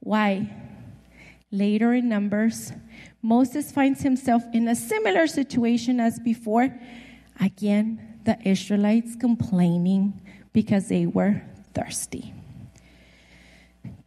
Why? 0.00 0.50
Later 1.50 1.94
in 1.94 2.08
Numbers, 2.08 2.72
Moses 3.22 3.72
finds 3.72 4.02
himself 4.02 4.42
in 4.52 4.68
a 4.68 4.74
similar 4.74 5.26
situation 5.26 6.00
as 6.00 6.18
before. 6.18 6.78
Again, 7.40 8.18
the 8.24 8.36
Israelites 8.46 9.16
complaining 9.16 10.20
because 10.52 10.88
they 10.88 11.06
were 11.06 11.42
thirsty. 11.72 12.34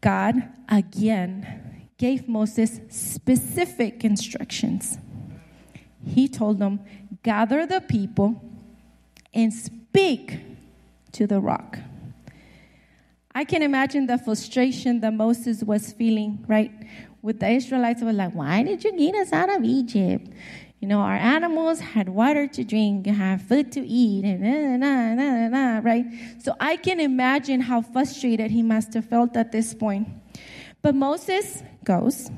God 0.02 0.50
again 0.70 1.82
gave 1.98 2.28
Moses 2.28 2.80
specific 2.90 4.04
instructions. 4.04 4.98
He 6.06 6.28
told 6.28 6.60
them, 6.60 6.80
gather 7.28 7.66
the 7.66 7.82
people 7.82 8.30
and 9.34 9.54
speak 9.54 10.40
to 11.12 11.28
the 11.28 11.42
rock. 11.42 11.78
I 13.36 13.44
can 13.44 13.62
imagine 13.62 14.08
the 14.08 14.18
frustration 14.18 15.02
that 15.02 15.14
Moses 15.14 15.62
was 15.62 15.92
feeling, 15.92 16.46
right? 16.48 16.72
With 17.22 17.42
the 17.42 17.50
Israelites, 17.50 18.02
were 18.02 18.14
like, 18.14 18.32
why 18.32 18.64
did 18.64 18.86
you 18.86 18.94
get 18.98 19.14
us 19.16 19.34
out 19.34 19.50
of 19.56 19.62
Egypt? 19.66 20.26
You 20.80 20.88
know, 20.88 21.02
our 21.02 21.18
animals 21.36 21.82
had 21.82 22.08
water 22.08 22.48
to 22.48 22.64
drink, 22.64 23.06
had 23.08 23.42
food 23.42 23.74
to 23.74 23.82
eat, 23.82 24.24
and 24.24 24.80
nah, 24.80 25.14
nah, 25.14 25.14
nah, 25.16 25.48
nah, 25.50 25.82
right? 25.84 26.06
So 26.40 26.56
I 26.62 26.78
can 26.78 27.02
imagine 27.02 27.60
how 27.60 27.82
frustrated 27.82 28.52
he 28.52 28.64
must 28.64 28.94
have 28.94 29.06
felt 29.06 29.36
at 29.36 29.52
this 29.52 29.74
point. 29.74 30.08
But 30.82 30.96
Moses 30.96 31.62
goes, 31.84 32.32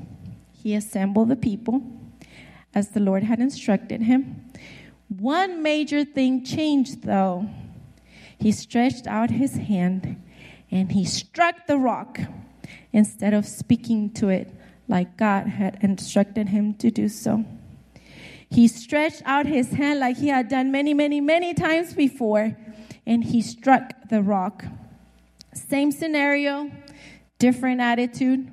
he 0.52 0.74
assembled 0.74 1.28
the 1.28 1.36
people 1.36 1.80
as 2.74 2.88
the 2.88 3.00
Lord 3.00 3.22
had 3.22 3.38
instructed 3.38 4.02
him. 4.02 4.50
One 5.18 5.60
major 5.60 6.04
thing 6.04 6.44
changed, 6.44 7.02
though. 7.02 7.50
He 8.38 8.52
stretched 8.52 9.08
out 9.08 9.30
his 9.30 9.56
hand 9.56 10.22
and 10.70 10.92
he 10.92 11.04
struck 11.04 11.66
the 11.66 11.76
rock 11.76 12.20
instead 12.92 13.34
of 13.34 13.44
speaking 13.44 14.10
to 14.14 14.28
it 14.28 14.54
like 14.86 15.16
God 15.16 15.48
had 15.48 15.78
instructed 15.82 16.50
him 16.50 16.74
to 16.74 16.92
do 16.92 17.08
so. 17.08 17.44
He 18.48 18.68
stretched 18.68 19.22
out 19.24 19.46
his 19.46 19.72
hand 19.72 19.98
like 19.98 20.16
he 20.16 20.28
had 20.28 20.48
done 20.48 20.70
many, 20.70 20.94
many, 20.94 21.20
many 21.20 21.54
times 21.54 21.92
before, 21.92 22.56
and 23.04 23.24
he 23.24 23.42
struck 23.42 23.92
the 24.08 24.22
rock. 24.22 24.64
Same 25.54 25.90
scenario, 25.90 26.70
different 27.38 27.80
attitude. 27.80 28.48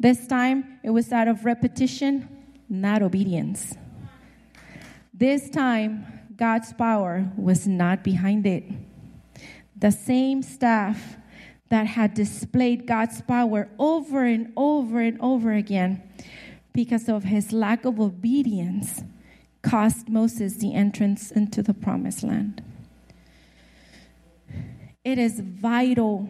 This 0.00 0.26
time 0.26 0.80
it 0.82 0.90
was 0.90 1.12
out 1.12 1.28
of 1.28 1.44
repetition, 1.44 2.28
not 2.68 3.02
obedience. 3.02 3.74
This 5.22 5.48
time, 5.48 6.04
God's 6.34 6.72
power 6.72 7.30
was 7.36 7.64
not 7.64 8.02
behind 8.02 8.44
it. 8.44 8.64
The 9.76 9.92
same 9.92 10.42
staff 10.42 11.16
that 11.68 11.86
had 11.86 12.14
displayed 12.14 12.88
God's 12.88 13.22
power 13.22 13.68
over 13.78 14.24
and 14.24 14.52
over 14.56 15.00
and 15.00 15.20
over 15.20 15.52
again 15.52 16.02
because 16.72 17.08
of 17.08 17.22
his 17.22 17.52
lack 17.52 17.84
of 17.84 18.00
obedience 18.00 19.04
cost 19.62 20.08
Moses 20.08 20.56
the 20.56 20.74
entrance 20.74 21.30
into 21.30 21.62
the 21.62 21.72
promised 21.72 22.24
land. 22.24 22.60
It 25.04 25.18
is 25.18 25.38
vital 25.38 26.28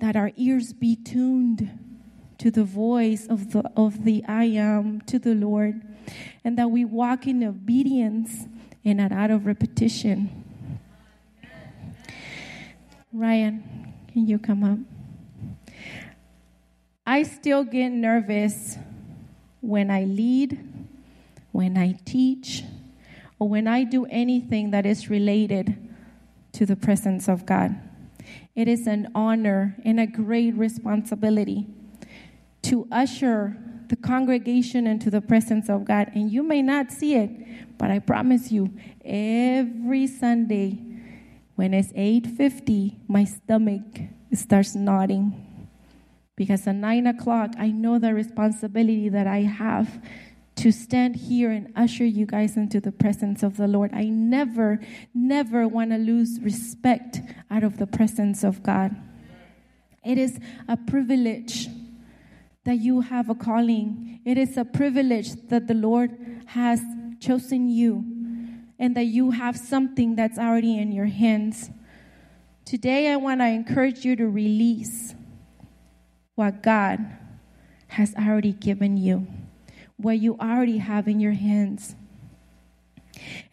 that 0.00 0.16
our 0.16 0.32
ears 0.36 0.72
be 0.72 0.96
tuned 0.96 1.70
to 2.38 2.50
the 2.50 2.64
voice 2.64 3.28
of 3.28 3.52
the, 3.52 3.70
of 3.76 4.02
the 4.02 4.24
I 4.26 4.46
am, 4.46 5.02
to 5.02 5.20
the 5.20 5.36
Lord, 5.36 5.82
and 6.44 6.58
that 6.58 6.70
we 6.70 6.84
walk 6.84 7.26
in 7.26 7.42
obedience 7.42 8.46
and 8.84 8.98
not 8.98 9.12
out 9.12 9.30
of 9.30 9.46
repetition. 9.46 10.44
Ryan, 13.12 13.94
can 14.12 14.26
you 14.26 14.38
come 14.38 14.64
up? 14.64 14.78
I 17.06 17.22
still 17.22 17.64
get 17.64 17.90
nervous 17.90 18.76
when 19.60 19.90
I 19.90 20.04
lead, 20.04 20.58
when 21.52 21.76
I 21.76 21.98
teach, 22.04 22.64
or 23.38 23.48
when 23.48 23.68
I 23.68 23.84
do 23.84 24.06
anything 24.06 24.70
that 24.70 24.86
is 24.86 25.10
related 25.10 25.76
to 26.52 26.66
the 26.66 26.76
presence 26.76 27.28
of 27.28 27.46
God. 27.46 27.76
It 28.54 28.68
is 28.68 28.86
an 28.86 29.10
honor 29.14 29.76
and 29.84 30.00
a 30.00 30.06
great 30.06 30.54
responsibility 30.54 31.66
to 32.62 32.86
usher 32.90 33.56
the 33.88 33.96
congregation 33.96 34.86
into 34.86 35.10
the 35.10 35.20
presence 35.20 35.68
of 35.68 35.84
God. 35.84 36.10
And 36.14 36.30
you 36.30 36.42
may 36.42 36.62
not 36.62 36.90
see 36.90 37.14
it, 37.14 37.30
but 37.78 37.90
I 37.90 37.98
promise 37.98 38.50
you, 38.50 38.70
every 39.04 40.06
Sunday 40.06 40.78
when 41.56 41.72
it's 41.72 41.92
8:50, 41.94 42.98
my 43.08 43.24
stomach 43.24 43.82
starts 44.32 44.74
nodding. 44.74 45.40
Because 46.36 46.66
at 46.66 46.74
nine 46.74 47.06
o'clock, 47.06 47.54
I 47.58 47.70
know 47.70 47.98
the 47.98 48.12
responsibility 48.12 49.08
that 49.08 49.28
I 49.28 49.42
have 49.42 50.02
to 50.56 50.72
stand 50.72 51.16
here 51.16 51.50
and 51.50 51.72
usher 51.76 52.04
you 52.04 52.26
guys 52.26 52.56
into 52.56 52.80
the 52.80 52.92
presence 52.92 53.42
of 53.42 53.56
the 53.56 53.68
Lord. 53.68 53.92
I 53.92 54.04
never, 54.04 54.80
never 55.12 55.68
want 55.68 55.90
to 55.90 55.98
lose 55.98 56.40
respect 56.40 57.20
out 57.50 57.62
of 57.62 57.78
the 57.78 57.86
presence 57.86 58.42
of 58.42 58.62
God. 58.62 58.96
It 60.04 60.18
is 60.18 60.38
a 60.68 60.76
privilege 60.76 61.68
that 62.64 62.78
you 62.78 63.02
have 63.02 63.28
a 63.28 63.34
calling. 63.34 64.20
It 64.24 64.38
is 64.38 64.56
a 64.56 64.64
privilege 64.64 65.32
that 65.48 65.66
the 65.66 65.74
Lord 65.74 66.10
has 66.46 66.80
chosen 67.20 67.68
you 67.68 68.04
and 68.78 68.96
that 68.96 69.04
you 69.04 69.30
have 69.30 69.56
something 69.56 70.16
that's 70.16 70.38
already 70.38 70.78
in 70.78 70.92
your 70.92 71.06
hands. 71.06 71.70
Today, 72.64 73.12
I 73.12 73.16
want 73.16 73.40
to 73.40 73.46
encourage 73.46 74.04
you 74.04 74.16
to 74.16 74.26
release 74.26 75.14
what 76.34 76.62
God 76.62 76.98
has 77.88 78.14
already 78.16 78.52
given 78.52 78.96
you, 78.96 79.26
what 79.96 80.18
you 80.18 80.36
already 80.40 80.78
have 80.78 81.06
in 81.06 81.20
your 81.20 81.32
hands. 81.32 81.94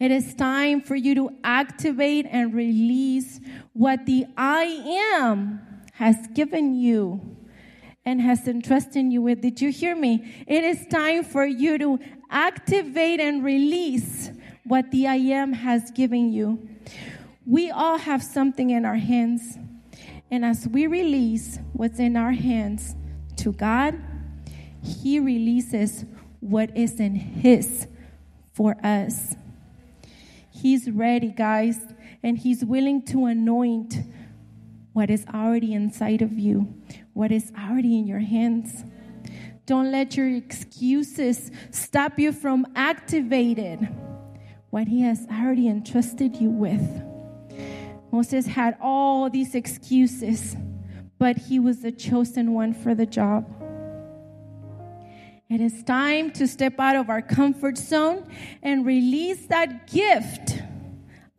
It 0.00 0.10
is 0.10 0.34
time 0.34 0.80
for 0.80 0.96
you 0.96 1.14
to 1.14 1.30
activate 1.44 2.26
and 2.28 2.52
release 2.52 3.40
what 3.74 4.06
the 4.06 4.26
I 4.36 4.64
am 5.16 5.60
has 5.92 6.16
given 6.34 6.74
you 6.74 7.36
and 8.04 8.20
has 8.20 8.48
entrusted 8.48 9.12
you 9.12 9.22
with. 9.22 9.40
Did 9.40 9.60
you 9.60 9.70
hear 9.70 9.94
me? 9.94 10.44
It 10.46 10.64
is 10.64 10.86
time 10.86 11.24
for 11.24 11.44
you 11.44 11.78
to 11.78 11.98
activate 12.30 13.20
and 13.20 13.44
release 13.44 14.30
what 14.64 14.90
the 14.90 15.06
I 15.06 15.16
am 15.16 15.52
has 15.52 15.90
given 15.90 16.32
you. 16.32 16.68
We 17.46 17.70
all 17.70 17.98
have 17.98 18.22
something 18.22 18.70
in 18.70 18.84
our 18.84 18.96
hands. 18.96 19.58
And 20.30 20.44
as 20.44 20.66
we 20.66 20.86
release 20.86 21.58
what's 21.72 21.98
in 21.98 22.16
our 22.16 22.32
hands 22.32 22.94
to 23.36 23.52
God, 23.52 24.00
He 24.82 25.20
releases 25.20 26.04
what 26.40 26.76
is 26.76 26.98
in 26.98 27.14
His 27.14 27.86
for 28.52 28.76
us. 28.84 29.34
He's 30.50 30.90
ready, 30.90 31.28
guys, 31.28 31.78
and 32.22 32.38
He's 32.38 32.64
willing 32.64 33.04
to 33.06 33.26
anoint 33.26 33.96
what 34.92 35.10
is 35.10 35.24
already 35.32 35.72
inside 35.72 36.22
of 36.22 36.38
you, 36.38 36.74
what 37.12 37.30
is 37.32 37.52
already 37.58 37.98
in 37.98 38.06
your 38.06 38.20
hands. 38.20 38.84
Don't 39.66 39.92
let 39.92 40.16
your 40.16 40.28
excuses 40.28 41.50
stop 41.70 42.18
you 42.18 42.32
from 42.32 42.66
activating 42.74 43.84
what 44.70 44.88
He 44.88 45.02
has 45.02 45.26
already 45.30 45.68
entrusted 45.68 46.36
you 46.36 46.50
with. 46.50 47.02
Moses 48.12 48.46
had 48.46 48.76
all 48.80 49.30
these 49.30 49.54
excuses, 49.54 50.54
but 51.18 51.38
he 51.38 51.58
was 51.58 51.80
the 51.80 51.90
chosen 51.90 52.52
one 52.52 52.74
for 52.74 52.94
the 52.94 53.06
job. 53.06 53.46
It 55.48 55.60
is 55.62 55.82
time 55.82 56.30
to 56.32 56.46
step 56.46 56.78
out 56.78 56.96
of 56.96 57.08
our 57.08 57.22
comfort 57.22 57.78
zone 57.78 58.26
and 58.62 58.84
release 58.84 59.46
that 59.46 59.90
gift 59.90 60.62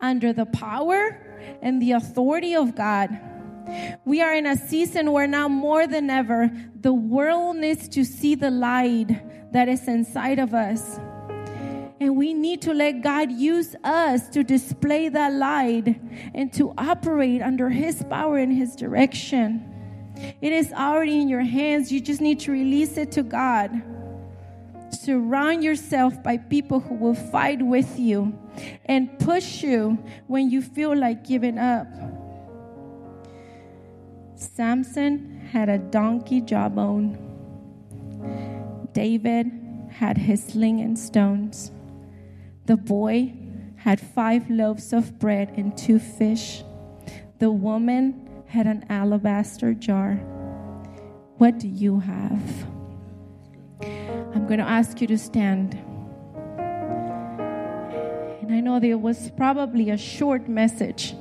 under 0.00 0.32
the 0.32 0.46
power 0.46 1.20
and 1.62 1.80
the 1.80 1.92
authority 1.92 2.56
of 2.56 2.74
God. 2.74 3.10
We 4.04 4.20
are 4.22 4.34
in 4.34 4.46
a 4.46 4.56
season 4.56 5.12
where 5.12 5.26
now 5.26 5.48
more 5.48 5.86
than 5.86 6.10
ever, 6.10 6.50
the 6.80 6.92
world 6.92 7.56
needs 7.56 7.88
to 7.90 8.04
see 8.04 8.34
the 8.34 8.50
light 8.50 9.08
that 9.52 9.68
is 9.68 9.88
inside 9.88 10.38
of 10.38 10.54
us. 10.54 10.98
And 12.00 12.16
we 12.16 12.34
need 12.34 12.60
to 12.62 12.74
let 12.74 13.02
God 13.02 13.30
use 13.32 13.74
us 13.84 14.28
to 14.30 14.42
display 14.42 15.08
that 15.08 15.32
light 15.32 16.00
and 16.34 16.52
to 16.54 16.74
operate 16.76 17.40
under 17.40 17.70
His 17.70 18.02
power 18.10 18.36
and 18.36 18.52
His 18.52 18.74
direction. 18.76 19.70
It 20.40 20.52
is 20.52 20.72
already 20.72 21.20
in 21.20 21.28
your 21.28 21.40
hands. 21.40 21.90
You 21.90 22.00
just 22.00 22.20
need 22.20 22.40
to 22.40 22.52
release 22.52 22.96
it 22.96 23.12
to 23.12 23.22
God. 23.22 23.70
Surround 24.90 25.64
yourself 25.64 26.22
by 26.22 26.36
people 26.36 26.80
who 26.80 26.94
will 26.94 27.14
fight 27.14 27.62
with 27.62 27.98
you 27.98 28.38
and 28.86 29.18
push 29.18 29.62
you 29.62 29.98
when 30.26 30.50
you 30.50 30.62
feel 30.62 30.96
like 30.96 31.24
giving 31.24 31.58
up. 31.58 31.86
Samson 34.36 35.48
had 35.52 35.68
a 35.68 35.78
donkey 35.78 36.40
jawbone. 36.40 37.18
David 38.92 39.50
had 39.90 40.18
his 40.18 40.44
sling 40.44 40.80
and 40.80 40.98
stones. 40.98 41.70
The 42.66 42.76
boy 42.76 43.32
had 43.76 44.00
five 44.00 44.48
loaves 44.50 44.92
of 44.92 45.18
bread 45.18 45.52
and 45.56 45.76
two 45.76 45.98
fish. 45.98 46.64
The 47.38 47.50
woman 47.50 48.42
had 48.46 48.66
an 48.66 48.86
alabaster 48.88 49.74
jar. 49.74 50.14
What 51.38 51.58
do 51.58 51.68
you 51.68 52.00
have? 52.00 52.66
I'm 54.34 54.46
going 54.46 54.58
to 54.58 54.68
ask 54.68 55.00
you 55.00 55.06
to 55.08 55.18
stand. 55.18 55.74
And 58.40 58.54
I 58.54 58.60
know 58.60 58.80
there 58.80 58.98
was 58.98 59.30
probably 59.36 59.90
a 59.90 59.96
short 59.96 60.48
message. 60.48 61.14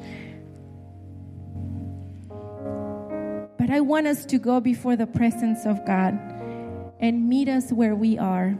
I 3.73 3.79
want 3.79 4.05
us 4.05 4.23
to 4.25 4.37
go 4.37 4.59
before 4.59 4.95
the 4.95 5.07
presence 5.07 5.65
of 5.65 5.83
God 5.83 6.13
and 6.99 7.27
meet 7.27 7.49
us 7.49 7.71
where 7.71 7.95
we 7.95 8.19
are. 8.19 8.55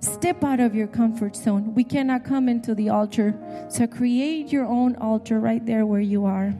Step 0.00 0.44
out 0.44 0.60
of 0.60 0.74
your 0.74 0.88
comfort 0.88 1.34
zone. 1.34 1.74
We 1.74 1.84
cannot 1.84 2.22
come 2.22 2.50
into 2.50 2.74
the 2.74 2.90
altar. 2.90 3.34
So 3.70 3.86
create 3.86 4.52
your 4.52 4.66
own 4.66 4.96
altar 4.96 5.40
right 5.40 5.64
there 5.64 5.86
where 5.86 6.02
you 6.02 6.26
are. 6.26 6.52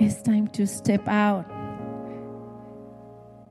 It's 0.00 0.20
time 0.22 0.48
to 0.48 0.66
step 0.66 1.06
out. 1.06 1.46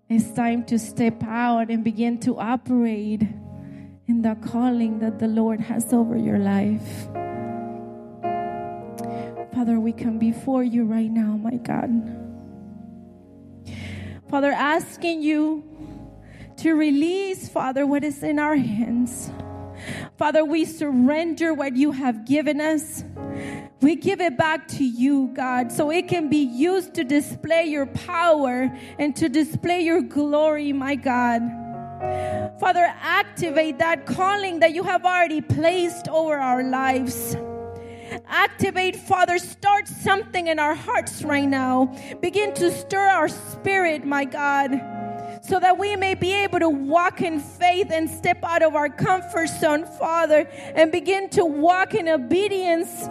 It's 0.10 0.30
time 0.34 0.66
to 0.66 0.78
step 0.78 1.24
out 1.24 1.70
and 1.70 1.82
begin 1.82 2.20
to 2.28 2.38
operate 2.38 3.22
in 4.06 4.22
the 4.22 4.36
calling 4.52 5.00
that 5.00 5.20
the 5.20 5.30
Lord 5.30 5.62
has 5.62 5.94
over 5.94 6.18
your 6.18 6.40
life. 6.40 7.08
Father, 9.68 9.82
we 9.82 9.92
come 9.92 10.18
before 10.18 10.64
you 10.64 10.86
right 10.86 11.12
now, 11.12 11.36
my 11.36 11.58
God. 11.58 11.92
Father, 14.30 14.50
asking 14.50 15.22
you 15.22 15.62
to 16.56 16.74
release, 16.74 17.50
Father, 17.50 17.86
what 17.86 18.06
is 18.06 18.24
in 18.24 18.40
our 18.40 18.56
hands. 18.56 19.30
Father, 20.18 20.46
we 20.46 20.64
surrender 20.64 21.54
what 21.54 21.76
you 21.76 21.92
have 21.92 22.26
given 22.26 22.62
us. 22.62 23.04
We 23.82 23.98
give 23.98 24.22
it 24.22 24.38
back 24.38 24.70
to 24.70 24.86
you, 24.86 25.32
God, 25.34 25.70
so 25.74 25.92
it 25.92 26.08
can 26.08 26.30
be 26.30 26.46
used 26.46 26.94
to 26.94 27.04
display 27.04 27.66
your 27.66 27.88
power 27.88 28.74
and 28.98 29.14
to 29.18 29.28
display 29.28 29.82
your 29.82 30.02
glory, 30.02 30.72
my 30.72 30.96
God. 30.96 31.42
Father, 32.58 32.90
activate 33.02 33.80
that 33.80 34.06
calling 34.06 34.62
that 34.62 34.74
you 34.74 34.84
have 34.84 35.04
already 35.04 35.42
placed 35.42 36.08
over 36.08 36.38
our 36.38 36.64
lives. 36.64 37.36
Activate, 38.28 38.96
Father, 38.96 39.38
start 39.38 39.88
something 39.88 40.48
in 40.48 40.60
our 40.60 40.76
hearts 40.76 41.24
right 41.24 41.48
now. 41.48 41.96
Begin 42.22 42.54
to 42.56 42.72
stir 42.72 43.08
our 43.08 43.28
spirit, 43.28 44.06
my 44.06 44.26
God 44.26 44.82
so 45.48 45.60
that 45.60 45.78
we 45.78 45.96
may 45.96 46.14
be 46.14 46.34
able 46.34 46.60
to 46.60 46.70
walk 46.70 47.22
in 47.22 47.40
faith 47.40 47.88
and 47.92 48.10
step 48.10 48.44
out 48.44 48.62
of 48.62 48.76
our 48.76 48.90
comfort 48.90 49.48
zone, 49.48 49.86
Father, 49.98 50.48
and 50.76 50.92
begin 50.92 51.30
to 51.30 51.46
walk 51.46 51.94
in 51.94 52.10
obedience. 52.10 53.08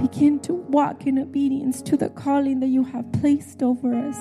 Begin 0.00 0.40
to 0.40 0.54
walk 0.54 1.06
in 1.06 1.18
obedience 1.18 1.82
to 1.82 1.96
the 1.96 2.08
calling 2.10 2.60
that 2.60 2.68
you 2.68 2.82
have 2.84 3.10
placed 3.12 3.62
over 3.62 3.94
us. 3.94 4.18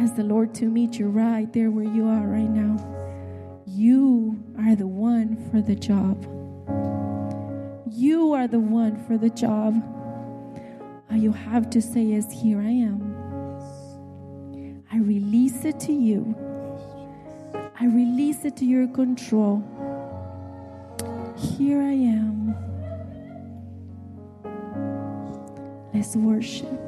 Ask 0.00 0.16
the 0.16 0.24
Lord 0.24 0.54
to 0.56 0.66
meet 0.66 0.98
you 0.98 1.08
right 1.08 1.52
there 1.52 1.70
where 1.70 1.84
you 1.84 2.06
are 2.06 2.26
right 2.26 2.48
now. 2.48 2.76
You 3.66 4.42
are 4.58 4.76
the 4.76 4.86
one 4.86 5.50
for 5.50 5.60
the 5.60 5.74
job. 5.74 6.37
You 7.90 8.32
are 8.32 8.46
the 8.46 8.60
one 8.60 8.96
for 9.06 9.18
the 9.18 9.30
job. 9.30 9.82
All 11.10 11.16
you 11.16 11.32
have 11.32 11.70
to 11.70 11.82
say 11.82 12.12
is, 12.12 12.30
Here 12.30 12.60
I 12.60 12.70
am. 12.70 13.18
I 14.92 14.98
release 14.98 15.64
it 15.64 15.80
to 15.80 15.92
you. 15.92 16.34
I 17.80 17.86
release 17.86 18.44
it 18.44 18.56
to 18.58 18.64
your 18.64 18.88
control. 18.88 19.62
Here 21.36 21.80
I 21.80 21.92
am. 21.92 22.56
Let's 25.92 26.16
worship. 26.16 26.87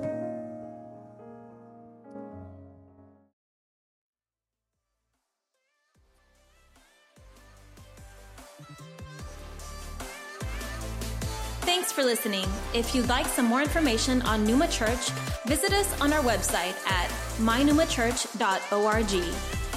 Listening. 12.10 12.46
If 12.74 12.92
you'd 12.92 13.08
like 13.08 13.26
some 13.26 13.44
more 13.44 13.62
information 13.62 14.20
on 14.22 14.44
Numa 14.44 14.66
Church, 14.66 15.10
visit 15.46 15.72
us 15.72 15.88
on 16.00 16.12
our 16.12 16.22
website 16.24 16.74
at 16.90 17.08
mynumachurch.org. 17.38 19.12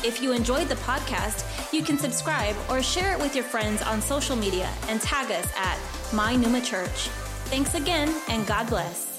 If 0.04 0.20
you 0.20 0.32
enjoyed 0.32 0.68
the 0.68 0.76
podcast, 0.78 1.46
you 1.72 1.84
can 1.84 2.00
subscribe 2.00 2.56
or 2.72 2.82
share 2.82 3.14
it 3.14 3.20
with 3.20 3.36
your 3.36 3.44
friends 3.44 3.84
on 3.84 4.02
social 4.02 4.36
media 4.36 4.68
and 4.88 5.00
tag 5.00 5.30
us 5.30 5.48
at 5.56 5.78
My 6.12 6.36
Numa 6.36 6.62
Church. 6.62 7.10
Thanks 7.52 7.76
again, 7.76 8.12
and 8.30 8.48
God 8.48 8.68
bless. 8.68 9.13